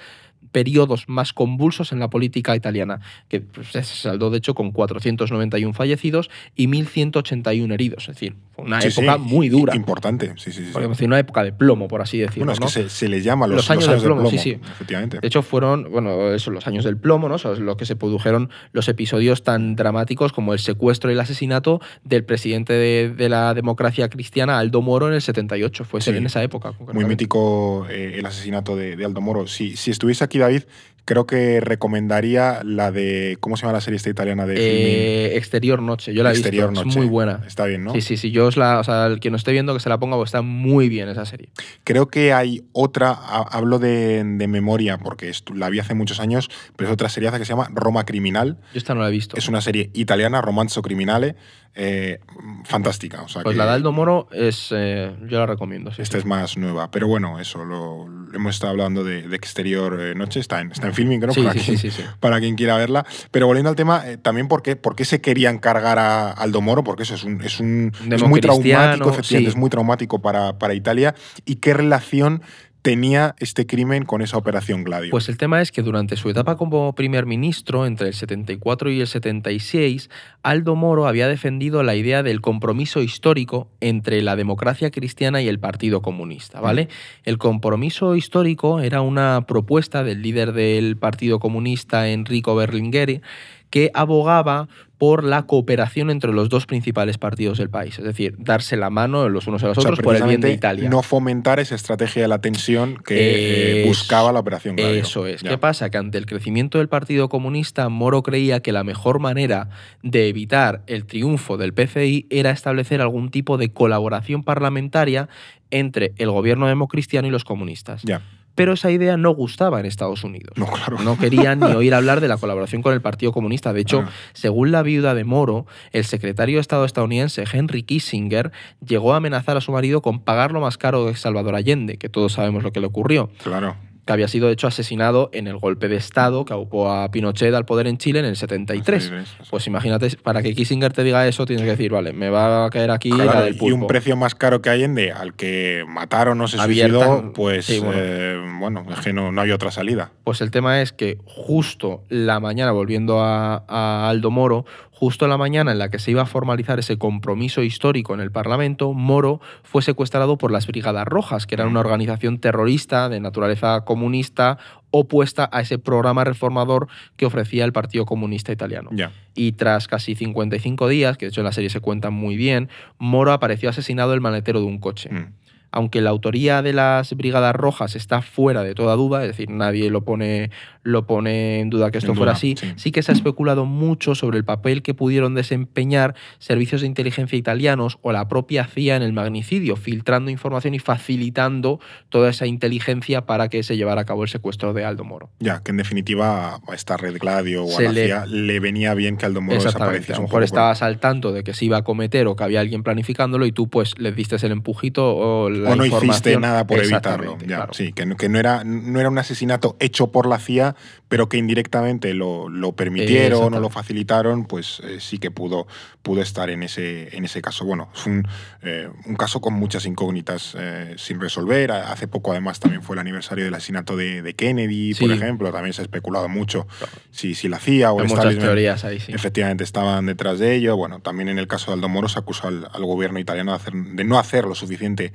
periodos 0.54 1.08
más 1.08 1.32
convulsos 1.32 1.90
en 1.90 1.98
la 1.98 2.08
política 2.08 2.54
italiana, 2.54 3.00
que 3.28 3.40
pues, 3.40 3.68
se 3.72 3.82
saldó 3.82 4.30
de 4.30 4.38
hecho 4.38 4.54
con 4.54 4.70
491 4.70 5.74
fallecidos 5.74 6.30
y 6.54 6.68
1.181 6.68 7.74
heridos. 7.74 8.08
Es 8.08 8.14
decir, 8.14 8.36
fue 8.54 8.64
una 8.64 8.80
Sí, 8.80 8.90
sí, 8.90 9.00
época 9.00 9.18
muy 9.18 9.48
dura. 9.48 9.74
Importante, 9.74 10.32
sí, 10.36 10.52
sí, 10.52 10.64
sí. 10.72 10.80
Decir, 10.80 11.06
una 11.06 11.18
época 11.18 11.42
de 11.42 11.52
plomo, 11.52 11.88
por 11.88 12.02
así 12.02 12.18
decirlo. 12.18 12.46
Bueno, 12.46 12.52
es 12.52 12.60
¿no? 12.60 12.66
que 12.66 12.72
se, 12.72 12.88
se 12.88 13.08
les 13.08 13.24
llama 13.24 13.46
los, 13.46 13.56
Los 13.56 13.70
años 13.70 13.88
del 13.88 14.00
plomo, 14.00 14.30
sí, 14.30 14.38
sí. 14.38 14.58
Efectivamente. 14.72 15.18
De 15.20 15.26
hecho, 15.26 15.42
fueron, 15.42 15.90
bueno, 15.90 16.32
eso, 16.32 16.50
los 16.50 16.66
años 16.66 16.84
del 16.84 16.96
plomo, 16.96 17.28
¿no? 17.28 17.38
Son 17.38 17.64
los 17.64 17.76
que 17.76 17.86
se 17.86 17.96
produjeron 17.96 18.50
los 18.72 18.88
episodios 18.88 19.42
tan 19.42 19.76
dramáticos 19.76 20.32
como 20.32 20.52
el 20.52 20.58
secuestro 20.58 21.10
y 21.10 21.14
el 21.14 21.20
asesinato 21.20 21.80
del 22.04 22.24
presidente 22.24 22.72
de, 22.72 23.10
de 23.10 23.28
la 23.28 23.54
democracia 23.54 24.08
cristiana, 24.08 24.58
Aldo 24.58 24.82
Moro, 24.82 25.08
en 25.08 25.14
el 25.14 25.22
78. 25.22 25.84
Fue 25.84 26.00
en 26.06 26.26
esa 26.26 26.42
época. 26.42 26.72
Muy 26.92 27.04
mítico 27.04 27.86
eh, 27.90 28.16
el 28.18 28.26
asesinato 28.26 28.76
de, 28.76 28.96
de 28.96 29.04
Aldo 29.04 29.20
Moro. 29.20 29.46
Si, 29.46 29.76
si 29.76 29.90
estuviese 29.90 30.24
aquí 30.24 30.38
David, 30.38 30.62
creo 31.04 31.26
que 31.26 31.60
recomendaría 31.60 32.60
la 32.64 32.90
de. 32.92 33.36
¿Cómo 33.40 33.56
se 33.56 33.62
llama 33.62 33.74
la 33.74 33.80
serie 33.80 33.96
esta 33.96 34.10
italiana 34.10 34.46
de? 34.46 34.54
Eh, 34.56 35.36
Exterior 35.36 35.80
Noche, 35.82 36.14
yo 36.14 36.22
la 36.22 36.30
he 36.30 36.32
Exterior 36.32 36.70
visto, 36.70 36.84
Noche. 36.84 36.90
es 36.90 36.96
muy 37.04 37.06
buena. 37.10 37.40
Está 37.46 37.66
bien, 37.66 37.84
¿no? 37.84 37.92
Sí, 37.92 38.00
sí, 38.00 38.16
sí, 38.16 38.30
yo 38.30 38.46
os 38.46 38.56
la, 38.56 38.78
o 38.80 38.84
sea, 38.84 39.06
el 39.06 39.20
que 39.20 39.30
no 39.30 39.36
esté 39.36 39.52
viendo 39.52 39.74
que 39.74 39.80
se 39.80 39.88
la 39.88 39.98
ponga, 39.98 40.16
pues 40.16 40.28
está 40.28 40.42
muy 40.42 40.88
bien 40.88 41.08
esa 41.08 41.24
serie. 41.26 41.48
Creo 41.84 42.08
que 42.08 42.32
hay 42.32 42.62
otra, 42.72 43.10
ha- 43.10 43.48
hablo 43.50 43.78
de, 43.78 44.22
de 44.24 44.48
memoria 44.48 44.98
porque 44.98 45.30
la 45.54 45.68
vi 45.70 45.78
hace 45.80 45.94
muchos 45.94 46.20
años, 46.20 46.48
pero 46.76 46.88
es 46.88 46.94
otra 46.94 47.08
serie 47.08 47.30
que 47.32 47.38
se 47.38 47.44
llama 47.44 47.68
Roma 47.72 48.04
Criminal. 48.04 48.58
Yo 48.72 48.78
esta 48.78 48.94
no 48.94 49.00
la 49.02 49.08
he 49.08 49.12
visto. 49.12 49.36
Es 49.36 49.48
una 49.48 49.60
serie 49.60 49.90
italiana, 49.94 50.40
romanzo 50.40 50.82
criminale, 50.82 51.36
eh, 51.74 52.20
fantástica. 52.64 53.22
O 53.22 53.28
sea 53.28 53.42
Pues 53.42 53.54
que 53.54 53.58
la 53.58 53.66
de 53.66 53.72
Aldo 53.72 53.92
Moro 53.92 54.28
es, 54.30 54.68
eh, 54.70 55.14
yo 55.28 55.38
la 55.38 55.46
recomiendo. 55.46 55.92
sí, 55.92 56.02
Esta 56.02 56.14
sí. 56.14 56.18
es 56.18 56.24
más 56.24 56.56
nueva. 56.56 56.90
Pero 56.90 57.08
bueno, 57.08 57.40
eso, 57.40 57.64
lo, 57.64 58.06
hemos 58.32 58.54
estado 58.54 58.70
hablando 58.70 59.02
de, 59.02 59.26
de 59.26 59.36
Exterior 59.36 60.00
eh, 60.00 60.14
Noche, 60.14 60.40
está 60.40 60.60
en, 60.60 60.70
está 60.70 60.86
en 60.86 60.94
filming, 60.94 61.20
¿no? 61.20 61.32
Sí, 61.32 61.42
para, 61.42 61.58
sí, 61.58 61.76
quien, 61.76 61.92
para 62.20 62.40
quien 62.40 62.54
quiera 62.54 62.76
verla. 62.76 63.04
Pero 63.30 63.46
volviendo 63.46 63.70
al 63.70 63.76
tema, 63.76 64.04
también 64.22 64.46
por 64.46 64.62
qué, 64.62 64.76
por 64.76 64.94
qué 64.94 65.04
se 65.04 65.20
querían 65.20 65.58
cargar 65.58 65.98
a 65.98 66.30
Aldo 66.30 66.60
Moro, 66.60 66.84
porque 66.84 67.02
eso 67.02 67.14
es, 67.14 67.24
un, 67.24 67.42
es, 67.42 67.58
un, 67.58 67.92
es 68.10 68.22
muy 68.22 68.40
traumático, 68.40 69.10
efectivamente, 69.10 69.50
es 69.50 69.56
muy 69.56 69.70
traumático 69.70 70.22
para, 70.22 70.58
para 70.58 70.74
Italia. 70.74 71.14
¿Y 71.44 71.56
qué 71.56 71.74
relación 71.74 72.42
tenía 72.84 73.34
este 73.38 73.66
crimen 73.66 74.04
con 74.04 74.20
esa 74.20 74.36
operación 74.36 74.84
Gladio? 74.84 75.10
Pues 75.10 75.30
el 75.30 75.38
tema 75.38 75.62
es 75.62 75.72
que 75.72 75.80
durante 75.80 76.16
su 76.16 76.28
etapa 76.28 76.58
como 76.58 76.94
primer 76.94 77.24
ministro, 77.24 77.86
entre 77.86 78.08
el 78.08 78.14
74 78.14 78.90
y 78.90 79.00
el 79.00 79.06
76, 79.06 80.10
Aldo 80.42 80.76
Moro 80.76 81.06
había 81.06 81.26
defendido 81.26 81.82
la 81.82 81.96
idea 81.96 82.22
del 82.22 82.42
compromiso 82.42 83.00
histórico 83.00 83.68
entre 83.80 84.20
la 84.20 84.36
democracia 84.36 84.90
cristiana 84.90 85.40
y 85.40 85.48
el 85.48 85.58
Partido 85.58 86.02
Comunista, 86.02 86.60
¿vale? 86.60 86.90
El 87.24 87.38
compromiso 87.38 88.16
histórico 88.16 88.80
era 88.80 89.00
una 89.00 89.46
propuesta 89.48 90.04
del 90.04 90.20
líder 90.20 90.52
del 90.52 90.98
Partido 90.98 91.40
Comunista, 91.40 92.10
Enrico 92.10 92.54
Berlinguer, 92.54 93.22
que 93.70 93.90
abogaba 93.94 94.68
por 95.04 95.22
la 95.22 95.42
cooperación 95.42 96.08
entre 96.08 96.32
los 96.32 96.48
dos 96.48 96.64
principales 96.64 97.18
partidos 97.18 97.58
del 97.58 97.68
país, 97.68 97.98
es 97.98 98.04
decir, 98.06 98.36
darse 98.38 98.74
la 98.74 98.88
mano 98.88 99.28
los 99.28 99.46
unos 99.46 99.62
a 99.62 99.66
los 99.66 99.76
O 99.76 99.82
sea, 99.82 99.90
otros 99.90 100.02
por 100.02 100.16
el 100.16 100.22
bien 100.22 100.40
de 100.40 100.50
Italia. 100.50 100.88
No 100.88 101.02
fomentar 101.02 101.60
esa 101.60 101.74
estrategia 101.74 102.22
de 102.22 102.28
la 102.28 102.40
tensión 102.40 102.96
que 103.04 103.16
eh, 103.16 103.80
Es- 103.82 103.86
buscaba 103.86 104.32
la 104.32 104.40
operación 104.40 104.76
Gladio. 104.76 105.02
Eso 105.02 105.26
es. 105.26 105.42
Ya. 105.42 105.50
¿Qué 105.50 105.58
pasa? 105.58 105.90
Que 105.90 105.98
ante 105.98 106.16
el 106.16 106.24
crecimiento 106.24 106.78
del 106.78 106.88
Partido 106.88 107.28
Comunista, 107.28 107.86
Moro 107.90 108.22
creía 108.22 108.60
que 108.60 108.72
la 108.72 108.82
mejor 108.82 109.18
manera 109.18 109.68
de 110.02 110.26
evitar 110.30 110.80
el 110.86 111.04
triunfo 111.04 111.58
del 111.58 111.74
PCI 111.74 112.26
era 112.30 112.50
establecer 112.50 113.02
algún 113.02 113.30
tipo 113.30 113.58
de 113.58 113.68
colaboración 113.74 114.42
parlamentaria 114.42 115.28
entre 115.70 116.14
el 116.16 116.30
gobierno 116.30 116.66
democristiano 116.66 117.28
y 117.28 117.30
los 117.30 117.44
comunistas. 117.44 118.00
Ya. 118.04 118.22
Pero 118.54 118.74
esa 118.74 118.90
idea 118.90 119.16
no 119.16 119.30
gustaba 119.34 119.80
en 119.80 119.86
Estados 119.86 120.22
Unidos. 120.24 120.52
No, 120.56 120.66
claro. 120.66 120.98
No 121.02 121.18
querían 121.18 121.60
ni 121.60 121.66
oír 121.74 121.92
hablar 121.94 122.20
de 122.20 122.28
la 122.28 122.36
colaboración 122.36 122.82
con 122.82 122.92
el 122.94 123.00
Partido 123.00 123.32
Comunista. 123.32 123.72
De 123.72 123.80
hecho, 123.80 124.04
Ah. 124.06 124.10
según 124.32 124.70
la 124.72 124.82
viuda 124.82 125.14
de 125.14 125.24
Moro, 125.24 125.66
el 125.92 126.04
secretario 126.04 126.56
de 126.56 126.60
Estado 126.60 126.84
estadounidense 126.84 127.44
Henry 127.52 127.82
Kissinger 127.82 128.52
llegó 128.86 129.14
a 129.14 129.16
amenazar 129.16 129.56
a 129.56 129.60
su 129.60 129.72
marido 129.72 130.02
con 130.02 130.20
pagar 130.20 130.52
lo 130.52 130.60
más 130.60 130.78
caro 130.78 131.06
de 131.06 131.16
Salvador 131.16 131.54
Allende, 131.54 131.96
que 131.96 132.08
todos 132.08 132.32
sabemos 132.34 132.62
lo 132.62 132.72
que 132.72 132.80
le 132.80 132.86
ocurrió 132.86 133.30
Claro. 133.42 133.76
Que 134.06 134.12
había 134.12 134.28
sido 134.28 134.48
de 134.48 134.52
hecho 134.52 134.66
asesinado 134.66 135.30
en 135.32 135.46
el 135.46 135.56
golpe 135.56 135.88
de 135.88 135.96
Estado 135.96 136.44
que 136.44 136.52
aupó 136.52 136.90
a 136.90 137.10
Pinochet 137.10 137.54
al 137.54 137.64
poder 137.64 137.86
en 137.86 137.96
Chile 137.98 138.18
en 138.18 138.26
el 138.26 138.36
73. 138.36 139.12
Pues 139.50 139.66
imagínate, 139.66 140.10
para 140.22 140.42
que 140.42 140.54
Kissinger 140.54 140.92
te 140.92 141.02
diga 141.04 141.26
eso, 141.26 141.46
tienes 141.46 141.64
que 141.64 141.70
decir, 141.70 141.90
vale, 141.92 142.12
me 142.12 142.28
va 142.30 142.66
a 142.66 142.70
caer 142.70 142.90
aquí 142.90 143.10
Claro, 143.10 143.32
la 143.32 143.42
del 143.42 143.56
y 143.60 143.72
un 143.72 143.86
precio 143.86 144.16
más 144.16 144.34
caro 144.34 144.60
que 144.60 144.70
Allende, 144.70 145.12
al 145.12 145.34
que 145.34 145.84
mataron 145.88 146.40
o 146.40 146.48
se 146.48 146.58
Abierta- 146.60 147.04
suicidó, 147.06 147.32
pues 147.32 147.64
sí, 147.64 147.78
bueno. 147.78 147.92
eh, 147.96 148.40
bueno, 148.58 148.86
es 148.92 149.00
que 149.00 149.12
no, 149.12 149.32
no 149.32 149.40
hay 149.40 149.50
otra 149.52 149.70
salida. 149.70 150.10
Pues 150.24 150.40
el 150.40 150.50
tema 150.50 150.82
es 150.82 150.92
que 150.92 151.18
justo 151.24 152.02
la 152.08 152.40
mañana, 152.40 152.72
volviendo 152.72 153.20
a, 153.22 153.64
a 153.68 154.08
Aldo 154.08 154.30
Moro, 154.30 154.64
justo 155.04 155.28
la 155.28 155.36
mañana 155.36 155.70
en 155.70 155.78
la 155.78 155.90
que 155.90 155.98
se 155.98 156.12
iba 156.12 156.22
a 156.22 156.24
formalizar 156.26 156.78
ese 156.78 156.96
compromiso 156.96 157.62
histórico 157.62 158.14
en 158.14 158.20
el 158.20 158.32
Parlamento, 158.32 158.94
Moro 158.94 159.38
fue 159.62 159.82
secuestrado 159.82 160.38
por 160.38 160.50
las 160.50 160.66
Brigadas 160.66 161.06
Rojas, 161.06 161.46
que 161.46 161.56
eran 161.56 161.68
una 161.68 161.80
organización 161.80 162.38
terrorista 162.38 163.10
de 163.10 163.20
naturaleza 163.20 163.82
comunista 163.84 164.56
opuesta 164.90 165.50
a 165.52 165.60
ese 165.60 165.78
programa 165.78 166.24
reformador 166.24 166.88
que 167.18 167.26
ofrecía 167.26 167.66
el 167.66 167.72
Partido 167.74 168.06
Comunista 168.06 168.50
Italiano. 168.50 168.88
Y 169.34 169.52
tras 169.52 169.88
casi 169.88 170.14
55 170.14 170.88
días, 170.88 171.18
que 171.18 171.26
de 171.26 171.28
hecho 171.28 171.42
en 171.42 171.44
la 171.44 171.52
serie 171.52 171.68
se 171.68 171.80
cuentan 171.80 172.14
muy 172.14 172.36
bien, 172.36 172.70
Moro 172.96 173.32
apareció 173.32 173.68
asesinado 173.68 174.12
en 174.12 174.14
el 174.14 174.20
maletero 174.22 174.60
de 174.60 174.66
un 174.66 174.78
coche. 174.78 175.10
Mm. 175.12 175.43
Aunque 175.76 176.00
la 176.00 176.10
autoría 176.10 176.62
de 176.62 176.72
las 176.72 177.12
Brigadas 177.16 177.54
Rojas 177.56 177.96
está 177.96 178.22
fuera 178.22 178.62
de 178.62 178.76
toda 178.76 178.94
duda, 178.94 179.22
es 179.22 179.28
decir, 179.28 179.50
nadie 179.50 179.90
lo 179.90 180.04
pone, 180.04 180.50
lo 180.84 181.04
pone 181.04 181.58
en 181.58 181.68
duda 181.68 181.90
que 181.90 181.98
esto 181.98 182.14
fuera 182.14 182.30
así, 182.30 182.54
sí. 182.56 182.72
sí 182.76 182.92
que 182.92 183.02
se 183.02 183.10
ha 183.10 183.14
especulado 183.14 183.64
mucho 183.64 184.14
sobre 184.14 184.38
el 184.38 184.44
papel 184.44 184.82
que 184.82 184.94
pudieron 184.94 185.34
desempeñar 185.34 186.14
servicios 186.38 186.82
de 186.82 186.86
inteligencia 186.86 187.36
italianos 187.36 187.98
o 188.02 188.12
la 188.12 188.28
propia 188.28 188.66
CIA 188.66 188.94
en 188.94 189.02
el 189.02 189.12
magnicidio, 189.12 189.74
filtrando 189.74 190.30
información 190.30 190.74
y 190.74 190.78
facilitando 190.78 191.80
toda 192.08 192.30
esa 192.30 192.46
inteligencia 192.46 193.26
para 193.26 193.48
que 193.48 193.64
se 193.64 193.76
llevara 193.76 194.02
a 194.02 194.04
cabo 194.04 194.22
el 194.22 194.28
secuestro 194.28 194.74
de 194.74 194.84
Aldo 194.84 195.02
Moro. 195.02 195.30
Ya, 195.40 195.60
que 195.62 195.72
en 195.72 195.78
definitiva 195.78 196.60
a 196.68 196.74
esta 196.74 196.96
red 196.96 197.18
Gladio 197.18 197.64
o 197.64 197.78
a 197.78 197.82
la 197.82 197.92
le- 197.92 198.06
CIA 198.06 198.26
le 198.26 198.60
venía 198.60 198.94
bien 198.94 199.16
que 199.16 199.26
Aldo 199.26 199.40
Moro 199.40 199.62
desapareciese 199.62 200.12
A 200.12 200.16
lo 200.18 200.22
mejor 200.22 200.44
estabas 200.44 200.82
al 200.82 200.98
tanto 200.98 201.32
de 201.32 201.42
que 201.42 201.52
se 201.52 201.64
iba 201.64 201.78
a 201.78 201.82
cometer 201.82 202.28
o 202.28 202.36
que 202.36 202.44
había 202.44 202.60
alguien 202.60 202.84
planificándolo 202.84 203.46
y 203.46 203.52
tú 203.52 203.68
pues 203.68 203.98
le 203.98 204.12
diste 204.12 204.34
el 204.44 204.52
empujito 204.52 205.16
o 205.16 205.48
la 205.48 205.63
o 205.72 205.76
no 205.76 205.84
hiciste 205.86 206.36
nada 206.38 206.66
por 206.66 206.78
evitarlo. 206.78 207.38
Ya, 207.40 207.46
claro. 207.56 207.74
Sí, 207.74 207.92
que, 207.92 208.06
no- 208.06 208.16
que 208.16 208.28
no, 208.28 208.38
era, 208.38 208.62
no 208.64 209.00
era 209.00 209.08
un 209.08 209.18
asesinato 209.18 209.76
hecho 209.80 210.10
por 210.12 210.26
la 210.26 210.38
CIA, 210.38 210.74
pero 211.08 211.28
que 211.28 211.36
indirectamente 211.36 212.12
lo, 212.14 212.48
lo 212.48 212.72
permitieron 212.72 213.54
o 213.54 213.60
lo 213.60 213.70
facilitaron, 213.70 214.46
pues 214.46 214.80
eh, 214.84 214.98
sí 215.00 215.18
que 215.18 215.30
pudo, 215.30 215.66
pudo 216.02 216.22
estar 216.22 216.50
en 216.50 216.62
ese, 216.62 217.16
en 217.16 217.24
ese 217.24 217.40
caso. 217.42 217.64
Bueno, 217.64 217.88
es 217.94 218.06
un, 218.06 218.26
eh, 218.62 218.88
un 219.06 219.14
caso 219.16 219.40
con 219.40 219.54
muchas 219.54 219.86
incógnitas 219.86 220.56
eh, 220.58 220.94
sin 220.98 221.20
resolver. 221.20 221.70
Hace 221.72 222.08
poco, 222.08 222.32
además, 222.32 222.58
también 222.60 222.82
fue 222.82 222.96
el 222.96 223.00
aniversario 223.00 223.44
del 223.44 223.54
asesinato 223.54 223.96
de, 223.96 224.22
de 224.22 224.34
Kennedy, 224.34 224.94
por 224.94 225.10
ejemplo. 225.12 225.52
También 225.52 225.72
se 225.72 225.82
ha 225.82 225.84
especulado 225.84 226.28
mucho 226.28 226.66
si, 227.10 227.34
si 227.34 227.48
la 227.48 227.58
CIA 227.58 227.92
o 227.92 228.00
Hay 228.00 228.06
el 228.06 228.10
muchas 228.10 228.36
teorías 228.38 228.84
ahí, 228.84 228.98
sí. 229.00 229.12
efectivamente 229.12 229.62
estaban 229.64 230.06
detrás 230.06 230.38
de 230.38 230.54
ello. 230.56 230.76
Bueno, 230.76 231.00
también 231.00 231.28
en 231.28 231.38
el 231.38 231.46
caso 231.46 231.70
de 231.70 231.74
Aldo 231.74 231.88
Moro 231.88 232.08
se 232.08 232.18
acusó 232.18 232.48
al, 232.48 232.68
al 232.72 232.84
gobierno 232.84 233.18
italiano 233.20 233.52
de, 233.52 233.56
hacer- 233.58 233.74
de 233.94 234.04
no 234.04 234.18
hacer 234.18 234.44
lo 234.46 234.54
suficiente 234.54 235.12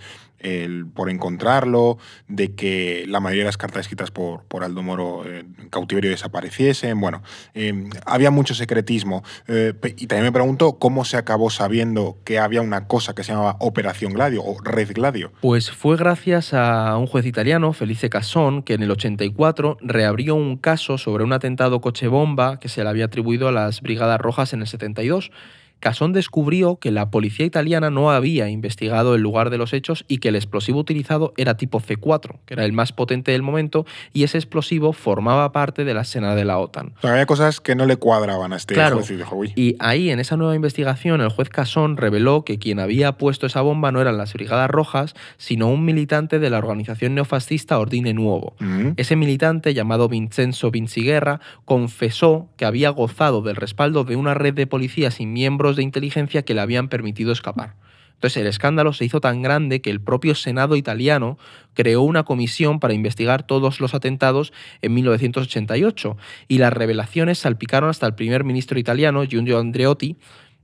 por 0.94 1.10
encontrarlo, 1.10 1.98
de 2.28 2.56
que 2.56 3.06
la 3.08 3.20
mayoría 3.20 3.44
de 3.44 3.48
las 3.48 3.58
cartas 3.58 3.82
escritas 3.82 4.12
por, 4.12 4.44
por 4.44 4.64
Aldo 4.64 4.82
Moro 4.82 5.24
eh, 5.26 5.46
en 5.60 5.70
cautiverio 5.70 6.12
desapareciesen. 6.12 7.00
Bueno, 7.00 7.22
eh, 7.54 7.90
había 8.06 8.32
mucho 8.32 8.54
secretismo. 8.54 9.24
Eh, 9.48 9.74
y 9.98 10.08
también 10.08 10.26
me 10.26 10.32
pregunto 10.32 10.80
cómo 10.80 11.06
se 11.06 11.18
acabó 11.18 11.50
sabiendo 11.50 12.18
que 12.24 12.40
había 12.40 12.62
una 12.62 12.88
cosa 12.88 13.14
que 13.14 13.24
se 13.24 13.32
llamaba 13.32 13.58
Operación 13.60 14.14
Gladio 14.14 14.44
o 14.44 14.58
Red 14.62 14.94
Gladio. 14.94 15.32
Pues 15.42 15.72
fue 15.72 15.98
gracias 15.98 16.54
a 16.54 16.98
un 16.98 17.08
juez 17.08 17.26
italiano, 17.26 17.74
Felice 17.74 18.10
Casson, 18.10 18.64
que 18.64 18.74
en 18.74 18.84
el 18.84 18.92
84 18.92 19.78
reabrió 19.82 20.36
un 20.36 20.58
caso 20.58 20.98
sobre 20.98 21.24
un 21.24 21.34
atentado 21.34 21.82
coche 21.82 22.08
bomba 22.08 22.60
que 22.60 22.70
se 22.70 22.84
le 22.84 22.90
había 22.90 23.06
atribuido 23.06 23.48
a 23.48 23.52
las 23.52 23.82
Brigadas 23.82 24.20
Rojas 24.20 24.54
en 24.54 24.62
el 24.62 24.68
72. 24.68 25.32
Casson 25.80 26.14
descubrió 26.14 26.78
que 26.78 26.92
la 26.92 27.10
policía 27.10 27.46
italiana 27.46 27.90
no 27.90 28.12
había 28.12 28.50
investigado 28.50 29.16
el 29.16 29.22
lugar 29.22 29.50
de 29.50 29.58
los 29.58 29.74
hechos 29.74 30.06
y 30.08 30.18
que 30.20 30.30
el 30.30 30.36
explosivo 30.36 30.80
utilizado 30.80 31.34
era 31.38 31.56
tipo 31.58 31.80
C4, 31.80 32.38
que 32.46 32.54
era 32.56 32.66
el 32.66 32.74
más 32.74 32.92
potente 32.92 33.32
del 33.32 33.42
momento, 33.42 33.86
y 34.14 34.24
ese 34.24 34.38
explosivo 34.38 34.94
formaba 34.94 35.52
parte 35.52 35.84
de 35.86 35.94
la 35.94 36.02
escena 36.02 36.36
de 36.36 36.46
la 36.46 36.58
OTAN. 36.60 36.94
O 36.98 37.02
sea, 37.02 37.12
había 37.12 37.26
cosas 37.26 37.62
que 37.62 37.76
no 37.76 37.86
le 37.86 37.98
cuadraban 37.98 38.54
a 38.54 38.58
este 38.58 38.74
Claro. 38.74 38.98
juez 38.98 39.12
y 39.12 39.16
dijo, 39.16 39.36
uy, 39.36 39.54
Y 39.56 39.76
ahí, 39.80 40.10
en 40.10 40.20
esa 40.20 40.38
nueva 40.38 40.56
investigación, 40.56 41.22
el 41.22 41.30
juez 41.30 41.50
Casson 41.50 41.98
reveló 41.98 42.44
que 42.44 42.60
quien 42.60 42.80
había 42.80 43.14
puesto 43.14 43.46
esa 43.46 43.62
bomba 43.62 43.92
no 43.92 44.02
eran 44.02 44.18
las 44.18 44.34
Brigadas 44.34 44.70
Rojas, 44.70 45.16
sino 45.38 45.68
un 45.70 45.86
militante 45.86 46.40
de 46.40 46.50
la 46.50 46.58
organización 46.58 47.16
neofascista 47.16 47.80
Ordine 47.80 48.14
Nuovo. 48.14 48.56
mm, 48.60 48.90
Ese 48.98 49.16
militante, 49.16 49.74
llamado 49.74 50.10
Vincenzo 50.10 50.72
Vinciguerra, 50.72 51.40
confesó 51.66 52.50
que 52.58 52.66
había 52.66 52.90
gozado 52.90 53.42
del 53.42 53.56
respaldo 53.56 54.04
de 54.04 54.16
una 54.16 54.34
red 54.34 54.54
de 54.54 54.68
policías 54.68 55.20
y 55.20 55.26
miembros 55.26 55.69
de 55.76 55.84
inteligencia 55.84 56.44
que 56.44 56.54
le 56.54 56.62
habían 56.62 56.88
permitido 56.90 57.32
escapar. 57.32 57.76
Entonces 58.20 58.42
el 58.42 58.48
escándalo 58.48 58.92
se 58.92 59.06
hizo 59.06 59.22
tan 59.22 59.42
grande 59.42 59.82
que 59.82 59.90
el 59.90 60.02
propio 60.02 60.36
Senado 60.36 60.76
italiano 60.76 61.38
creó 61.74 62.02
una 62.02 62.24
comisión 62.24 62.82
para 62.82 62.94
investigar 62.94 63.44
todos 63.44 63.80
los 63.80 63.94
atentados 63.94 64.52
en 64.82 64.94
1988 64.94 66.18
y 66.50 66.58
las 66.58 66.74
revelaciones 66.74 67.40
salpicaron 67.40 67.90
hasta 67.90 68.08
el 68.08 68.16
primer 68.16 68.44
ministro 68.44 68.78
italiano, 68.78 69.24
Giulio 69.24 69.58
Andreotti, 69.58 70.18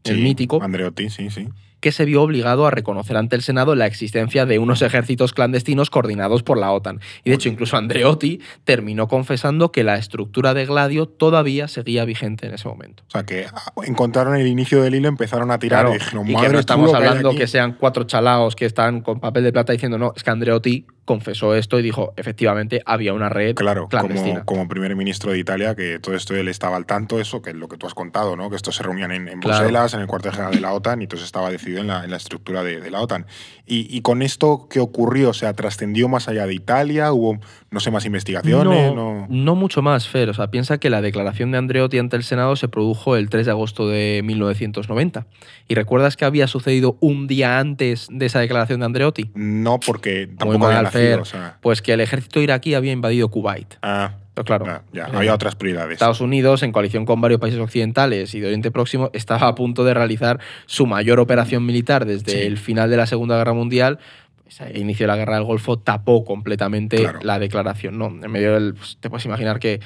el 0.04 0.18
sí, 0.18 0.22
mítico, 0.22 0.62
Andreotti, 0.62 1.10
sí, 1.10 1.30
sí. 1.30 1.48
Que 1.86 1.92
se 1.92 2.04
vio 2.04 2.24
obligado 2.24 2.66
a 2.66 2.72
reconocer 2.72 3.16
ante 3.16 3.36
el 3.36 3.44
Senado 3.44 3.76
la 3.76 3.86
existencia 3.86 4.48
de 4.48 4.58
unos 4.58 4.82
ejércitos 4.82 5.34
clandestinos 5.34 5.92
coordinados 5.92 6.42
por 6.42 6.58
la 6.58 6.72
OTAN. 6.72 7.00
Y 7.24 7.30
de 7.30 7.36
hecho, 7.36 7.48
incluso 7.48 7.78
Andreotti 7.78 8.42
terminó 8.64 9.08
confesando 9.08 9.72
que 9.72 9.84
la 9.84 9.96
estructura 9.96 10.56
de 10.56 10.66
Gladio 10.66 11.06
todavía 11.08 11.68
seguía 11.68 12.04
vigente 12.04 12.48
en 12.48 12.56
ese 12.56 12.68
momento. 12.68 13.04
O 13.08 13.12
sea, 13.12 13.22
que 13.24 13.46
encontraron 13.86 14.36
el 14.36 14.48
inicio 14.48 14.82
del 14.82 14.96
hilo, 14.96 15.10
empezaron 15.10 15.52
a 15.52 15.60
tirar 15.60 15.82
Claro, 15.86 15.96
y 15.96 16.00
dijeron, 16.00 16.24
y 16.26 16.30
que 16.30 16.34
"Madre 16.34 16.54
no 16.54 16.60
estamos 16.60 16.90
que 16.90 16.98
hablando 16.98 17.30
aquí". 17.30 17.38
que 17.38 17.46
sean 17.46 17.74
cuatro 17.80 18.06
chalaos 18.06 18.56
que 18.56 18.66
están 18.66 19.02
con 19.02 19.20
papel 19.20 19.44
de 19.44 19.54
plata 19.54 19.72
diciendo 19.72 20.00
no, 20.00 20.12
es 20.16 20.24
que 20.24 20.32
Andreotti 20.32 20.88
confesó 21.06 21.54
esto 21.54 21.78
y 21.80 21.84
dijo, 21.84 22.16
efectivamente, 22.18 22.82
había 22.84 23.14
una 23.14 23.30
red 23.30 23.54
Claro, 23.54 23.88
clandestina. 23.90 24.44
como, 24.44 24.62
como 24.62 24.68
primer 24.68 24.96
ministro 24.96 25.32
de 25.34 25.38
Italia, 25.38 25.76
que 25.76 26.00
todo 26.00 26.16
esto 26.16 26.36
él 26.36 26.48
estaba 26.48 26.78
al 26.78 26.88
tanto, 26.88 27.20
eso, 27.20 27.44
que 27.44 27.52
es 27.52 27.56
lo 27.56 27.68
que 27.68 27.78
tú 27.78 27.86
has 27.86 27.94
contado, 27.94 28.36
¿no? 28.36 28.50
Que 28.50 28.56
estos 28.56 28.76
se 28.78 28.82
reunían 28.82 29.12
en, 29.12 29.28
en 29.28 29.40
Claro. 29.40 29.60
Bruselas, 29.60 29.94
en 29.94 30.00
el 30.00 30.08
cuartel 30.08 30.32
general 30.32 30.56
de 30.56 30.62
la 30.62 30.74
OTAN, 30.74 31.02
y 31.02 31.04
entonces 31.04 31.28
estaba 31.28 31.52
decidido 31.52 31.75
en 31.82 31.88
la, 31.88 32.04
en 32.04 32.12
la 32.12 32.18
estructura 32.18 32.64
de, 32.64 32.80
de 32.80 32.92
la 32.92 33.02
OTAN. 33.02 33.26
Y, 33.66 33.88
y 33.96 34.02
con 34.02 34.22
esto, 34.22 34.68
¿qué 34.70 34.80
ocurrió? 34.80 35.32
O 35.32 35.34
sea, 35.34 35.54
¿trascendió 35.54 36.08
más 36.08 36.28
allá 36.28 36.46
de 36.46 36.54
Italia? 36.54 37.12
¿Hubo, 37.12 37.40
no 37.72 37.80
sé, 37.80 37.92
más 37.92 38.06
investigaciones? 38.06 38.94
No, 38.94 38.96
No, 38.96 39.28
no 39.30 39.56
mucho 39.56 39.82
más, 39.82 40.08
Fer. 40.08 40.30
O 40.30 40.34
sea, 40.34 40.52
piensa 40.52 40.78
que 40.78 40.90
la 40.90 41.02
declaración 41.02 41.52
de 41.52 41.58
Andreotti 41.58 41.98
ante 41.98 42.16
el 42.16 42.24
Senado 42.24 42.56
se 42.56 42.68
produjo 42.68 43.16
el 43.16 43.30
3 43.30 43.46
de 43.46 43.52
agosto 43.52 43.88
de 43.88 44.22
1990. 44.24 45.26
¿Y 45.68 45.76
recuerdas 45.76 46.16
que 46.18 46.26
había 46.26 46.48
sucedido 46.48 46.98
un 47.00 47.28
día 47.28 47.60
antes 47.60 48.08
de 48.12 48.26
esa 48.28 48.40
declaración 48.40 48.80
de 48.82 48.86
Andreotti? 48.86 49.32
No, 49.34 49.80
porque 49.80 50.28
tampoco 50.28 50.68
había 50.68 50.84
nacido. 50.84 51.04
Fer. 51.04 51.20
o 51.20 51.26
sea. 51.26 51.58
Pues 51.62 51.82
que 51.82 51.94
el 51.94 52.02
ejército 52.02 52.42
iraquí 52.42 52.76
había 52.76 52.92
invadido 52.92 53.30
Kuwait. 53.30 53.76
Ah, 53.82 54.14
Pero 54.36 54.46
claro, 54.46 54.82
ya, 54.92 55.06
había 55.06 55.34
otras 55.34 55.56
prioridades. 55.56 55.94
Estados 55.94 56.20
Unidos, 56.20 56.62
en 56.62 56.74
coalición 56.74 57.06
con 57.06 57.22
varios 57.22 57.40
países 57.40 57.60
occidentales 57.60 58.36
y 58.36 58.42
de 58.42 58.48
Oriente 58.48 58.70
Próximo, 58.70 59.10
estaba 59.14 59.48
a 59.48 59.56
punto 59.56 59.86
de 59.86 59.94
realizar 59.94 60.42
su 60.66 60.86
mayor 60.86 61.22
operación 61.22 61.66
militar 61.66 62.06
desde 62.06 62.46
el 62.46 62.58
final 62.58 62.90
de 62.90 62.98
la 62.98 63.08
Segunda 63.08 63.38
Guerra 63.38 63.54
Mundial. 63.54 63.98
Ese 64.46 64.78
inicio 64.78 65.06
de 65.06 65.08
la 65.08 65.16
guerra 65.16 65.36
del 65.36 65.46
Golfo 65.46 65.80
tapó 65.80 66.26
completamente 66.26 67.08
la 67.22 67.40
declaración. 67.40 67.98
¿no? 67.98 68.08
En 68.08 68.30
medio 68.30 68.54
del. 68.54 68.76
Pues, 68.76 68.98
te 69.00 69.10
puedes 69.10 69.26
imaginar 69.26 69.60
que 69.60 69.80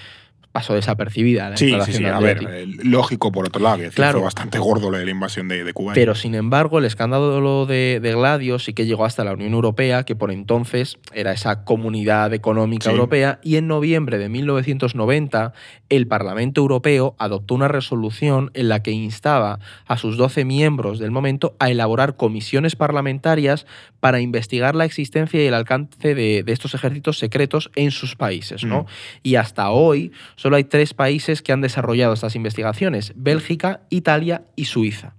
pasó 0.51 0.73
desapercibida. 0.73 1.49
La 1.51 1.57
sí, 1.57 1.75
sí, 1.85 1.93
sí. 1.93 2.05
A 2.05 2.19
ver, 2.19 2.45
eh, 2.49 2.65
lógico 2.83 3.31
por 3.31 3.47
otro 3.47 3.61
lado, 3.61 3.77
que 3.77 3.91
fue 3.91 4.19
bastante 4.21 4.57
gordo 4.59 4.89
la 4.91 5.09
invasión 5.09 5.47
de, 5.47 5.71
Cuba. 5.73 5.93
Pero 5.93 6.15
sin 6.15 6.35
embargo, 6.35 6.79
el 6.79 6.85
escándalo 6.85 7.65
de, 7.65 7.99
de, 8.01 8.13
Gladio 8.13 8.59
sí 8.59 8.73
que 8.73 8.85
llegó 8.85 9.05
hasta 9.05 9.23
la 9.23 9.33
Unión 9.33 9.53
Europea, 9.53 10.03
que 10.03 10.15
por 10.15 10.31
entonces 10.31 10.97
era 11.13 11.31
esa 11.31 11.63
comunidad 11.63 12.33
económica 12.33 12.89
europea, 12.89 13.39
y 13.43 13.57
en 13.57 13.67
noviembre 13.67 14.17
de 14.17 14.29
1990 14.29 15.53
el 15.89 16.07
Parlamento 16.07 16.61
Europeo 16.61 17.15
adoptó 17.17 17.55
una 17.55 17.67
resolución 17.67 18.51
en 18.53 18.69
la 18.69 18.81
que 18.81 18.91
instaba 18.91 19.59
a 19.85 19.97
sus 19.97 20.17
12 20.17 20.45
miembros 20.45 20.99
del 20.99 21.11
momento 21.11 21.55
a 21.59 21.69
elaborar 21.69 22.15
comisiones 22.15 22.75
parlamentarias 22.75 23.65
para 23.99 24.21
investigar 24.21 24.75
la 24.75 24.85
existencia 24.85 25.43
y 25.43 25.47
el 25.47 25.53
alcance 25.53 26.15
de, 26.15 26.43
estos 26.47 26.73
ejércitos 26.73 27.19
secretos 27.19 27.71
en 27.75 27.91
sus 27.91 28.15
países. 28.15 28.63
¿no? 28.63 28.83
Mm. 28.83 28.85
Y 29.23 29.35
hasta 29.35 29.71
hoy 29.71 30.11
solo 30.39 30.55
hay 30.55 30.63
tres 30.63 30.93
países 30.93 31.41
que 31.41 31.51
han 31.51 31.59
desarrollado 31.59 32.13
estas 32.13 32.33
investigaciones, 32.37 33.11
Bélgica, 33.17 33.81
Italia 33.89 34.43
y 34.55 34.65
Suiza. 34.65 35.15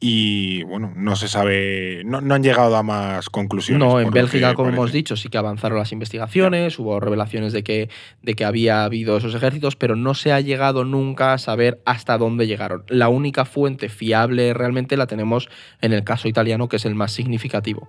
Y 0.00 0.64
bueno, 0.64 0.92
no 0.96 1.14
se 1.14 1.28
sabe, 1.28 2.02
no, 2.04 2.18
han 2.18 2.42
llegado 2.42 2.74
a 2.74 2.82
más 2.82 3.30
conclusiones. 3.30 3.86
No, 3.86 4.00
en 4.00 4.10
Bélgica, 4.10 4.52
como 4.54 4.70
hemos 4.70 4.90
dicho, 4.90 5.14
sí 5.14 5.28
que 5.28 5.38
avanzaron 5.38 5.78
las 5.78 5.92
investigaciones, 5.92 6.76
hubo 6.80 6.98
revelaciones 6.98 7.52
de 7.52 7.62
que, 7.62 7.88
de 8.20 8.34
que 8.34 8.44
había 8.44 8.84
habido 8.84 9.16
esos 9.16 9.32
ejércitos, 9.36 9.76
pero 9.76 9.94
no 9.94 10.14
se 10.14 10.32
ha 10.32 10.40
llegado 10.40 10.84
nunca 10.84 11.34
a 11.34 11.38
saber 11.38 11.80
hasta 11.86 12.18
dónde 12.18 12.48
llegaron. 12.48 12.82
La 12.88 13.08
única 13.08 13.44
fuente 13.44 13.88
fiable 13.88 14.54
realmente 14.54 14.96
la 14.96 15.06
tenemos 15.06 15.48
en 15.82 15.92
el 15.92 16.02
caso 16.02 16.26
italiano, 16.26 16.68
que 16.68 16.76
es 16.76 16.84
el 16.84 16.96
más 16.96 17.12
significativo. 17.12 17.88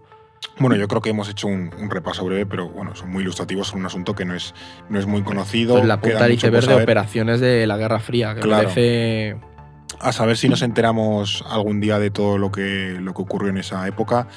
Bueno, 0.58 0.76
yo 0.78 0.88
creo 0.88 1.02
que 1.02 1.10
hemos 1.10 1.30
hecho 1.30 1.48
un, 1.48 1.72
repaso 1.90 2.24
breve, 2.24 2.46
pero 2.46 2.70
bueno, 2.70 2.96
son 2.96 3.12
muy 3.12 3.24
ilustrativos, 3.24 3.68
son 3.68 3.80
un 3.82 3.88
asunto 3.88 4.16
que 4.16 4.24
no 4.24 4.36
es, 4.36 4.54
no 4.90 5.00
es 5.00 5.06
muy 5.06 5.22
conocido. 5.22 5.84
la 5.84 6.00
punta 6.00 6.28
de 6.28 6.34
iceberg 6.34 6.68
de 6.68 6.76
operaciones 6.76 7.40
de 7.40 7.68
la 7.68 7.78
Guerra 7.78 8.00
Fría, 8.00 8.36
que 8.36 8.42
claro. 8.42 8.70
merece 8.70 9.38
a 10.00 10.12
saber 10.12 10.38
si 10.38 10.50
nos 10.50 10.62
enteramos 10.62 11.44
algún 11.48 11.80
día 11.80 12.00
de 12.00 12.12
todo 12.12 12.38
lo 12.38 12.52
que, 12.52 12.98
lo 13.00 13.14
que 13.14 13.22
ocurrió 13.22 13.50
en 13.50 13.58
esa 13.58 13.88
época. 13.88 14.28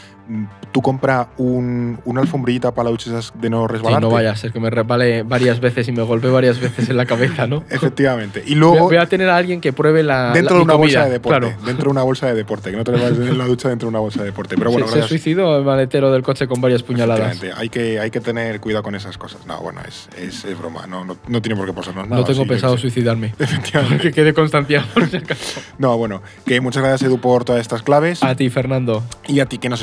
Tú 0.72 0.82
compras 0.82 1.28
un, 1.38 1.98
una 2.04 2.20
alfombrillita 2.20 2.72
para 2.72 2.84
la 2.84 2.90
ducha 2.90 3.10
de 3.34 3.50
no 3.50 3.66
resbalarte. 3.66 4.02
no 4.02 4.10
vaya 4.10 4.32
a 4.32 4.36
ser 4.36 4.52
que 4.52 4.60
me 4.60 4.70
resbale 4.70 5.22
varias 5.22 5.60
veces 5.60 5.88
y 5.88 5.92
me 5.92 6.02
golpee 6.02 6.30
varias 6.30 6.60
veces 6.60 6.90
en 6.90 6.96
la 6.96 7.06
cabeza, 7.06 7.46
¿no? 7.46 7.64
Efectivamente. 7.70 8.42
Y 8.46 8.54
luego. 8.54 8.88
Voy 8.88 8.96
a 8.96 9.06
tener 9.06 9.28
a 9.28 9.36
alguien 9.36 9.60
que 9.60 9.72
pruebe 9.72 10.02
la. 10.02 10.32
Dentro 10.32 10.56
de 10.56 10.62
una 10.62 10.74
bolsa 10.74 11.04
de 11.04 11.10
deporte. 11.10 11.56
Dentro 11.64 11.84
de 11.84 11.90
una 11.90 12.02
bolsa 12.02 12.26
de 12.26 12.34
deporte. 12.34 12.70
Que 12.70 12.76
no 12.76 12.84
te 12.84 12.92
lo 12.92 12.98
en 12.98 13.38
la 13.38 13.46
ducha 13.46 13.68
dentro 13.68 13.86
de 13.86 13.90
una 13.90 14.00
bolsa 14.00 14.20
de 14.20 14.26
deporte. 14.26 14.56
Pero 14.56 14.70
bueno, 14.72 14.88
se, 14.88 15.02
se 15.02 15.08
suicidó 15.08 15.56
el 15.56 15.64
maletero 15.64 16.12
del 16.12 16.22
coche 16.22 16.46
con 16.46 16.60
varias 16.60 16.82
puñaladas. 16.82 17.40
Hay 17.56 17.68
que, 17.68 17.98
hay 17.98 18.10
que 18.10 18.20
tener 18.20 18.60
cuidado 18.60 18.82
con 18.82 18.94
esas 18.94 19.16
cosas. 19.18 19.46
No, 19.46 19.60
bueno, 19.60 19.80
es, 19.86 20.08
es, 20.16 20.58
broma. 20.58 20.86
No, 20.86 21.04
no, 21.04 21.42
tiene 21.42 21.56
por 21.56 21.66
qué 21.66 21.72
pasarnos 21.72 22.08
nada. 22.08 22.20
No 22.20 22.26
tengo 22.26 22.46
pensado 22.46 22.76
suicidarme. 22.76 23.34
Efectivamente. 23.38 24.02
que 24.02 24.12
quede 24.12 24.34
constancia 24.34 24.84
por 24.92 25.08
si 25.08 25.16
acaso. 25.16 25.60
No, 25.78 25.96
bueno, 25.96 26.22
que 26.44 26.60
muchas 26.60 26.82
gracias, 26.82 27.08
Edu, 27.08 27.18
por 27.18 27.44
todas 27.44 27.60
estas 27.60 27.82
claves. 27.82 28.22
A 28.22 28.34
ti, 28.34 28.50
Fernando. 28.50 29.02
Y 29.26 29.40
a 29.40 29.46
ti 29.46 29.58
que 29.58 29.68
nos 29.68 29.82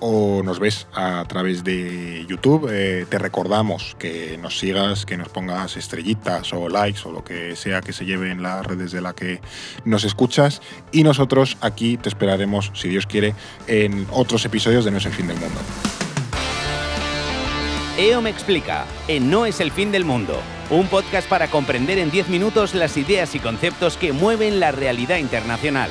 o 0.00 0.42
nos 0.42 0.58
ves 0.58 0.86
a 0.92 1.24
través 1.26 1.64
de 1.64 2.26
YouTube, 2.28 2.68
eh, 2.70 3.06
te 3.08 3.18
recordamos 3.18 3.96
que 3.98 4.38
nos 4.38 4.58
sigas, 4.58 5.06
que 5.06 5.16
nos 5.16 5.28
pongas 5.28 5.76
estrellitas 5.76 6.52
o 6.52 6.68
likes 6.68 7.00
o 7.04 7.12
lo 7.12 7.24
que 7.24 7.56
sea 7.56 7.80
que 7.80 7.92
se 7.92 8.04
lleve 8.04 8.30
en 8.30 8.42
las 8.42 8.66
redes 8.66 8.92
de 8.92 9.00
la 9.00 9.14
que 9.14 9.40
nos 9.84 10.04
escuchas. 10.04 10.60
Y 10.92 11.02
nosotros 11.04 11.56
aquí 11.60 11.96
te 11.96 12.08
esperaremos, 12.08 12.70
si 12.74 12.88
Dios 12.88 13.06
quiere, 13.06 13.34
en 13.66 14.06
otros 14.10 14.44
episodios 14.44 14.84
de 14.84 14.90
No 14.90 14.98
es 14.98 15.06
el 15.06 15.12
fin 15.12 15.28
del 15.28 15.38
mundo. 15.38 15.60
EO 17.98 18.22
me 18.22 18.30
explica, 18.30 18.86
en 19.08 19.30
No 19.30 19.46
es 19.46 19.60
el 19.60 19.70
fin 19.70 19.92
del 19.92 20.04
mundo, 20.04 20.40
un 20.70 20.86
podcast 20.88 21.28
para 21.28 21.48
comprender 21.48 21.98
en 21.98 22.10
10 22.10 22.28
minutos 22.28 22.74
las 22.74 22.96
ideas 22.96 23.34
y 23.34 23.38
conceptos 23.38 23.96
que 23.96 24.12
mueven 24.12 24.60
la 24.60 24.72
realidad 24.72 25.18
internacional. 25.18 25.90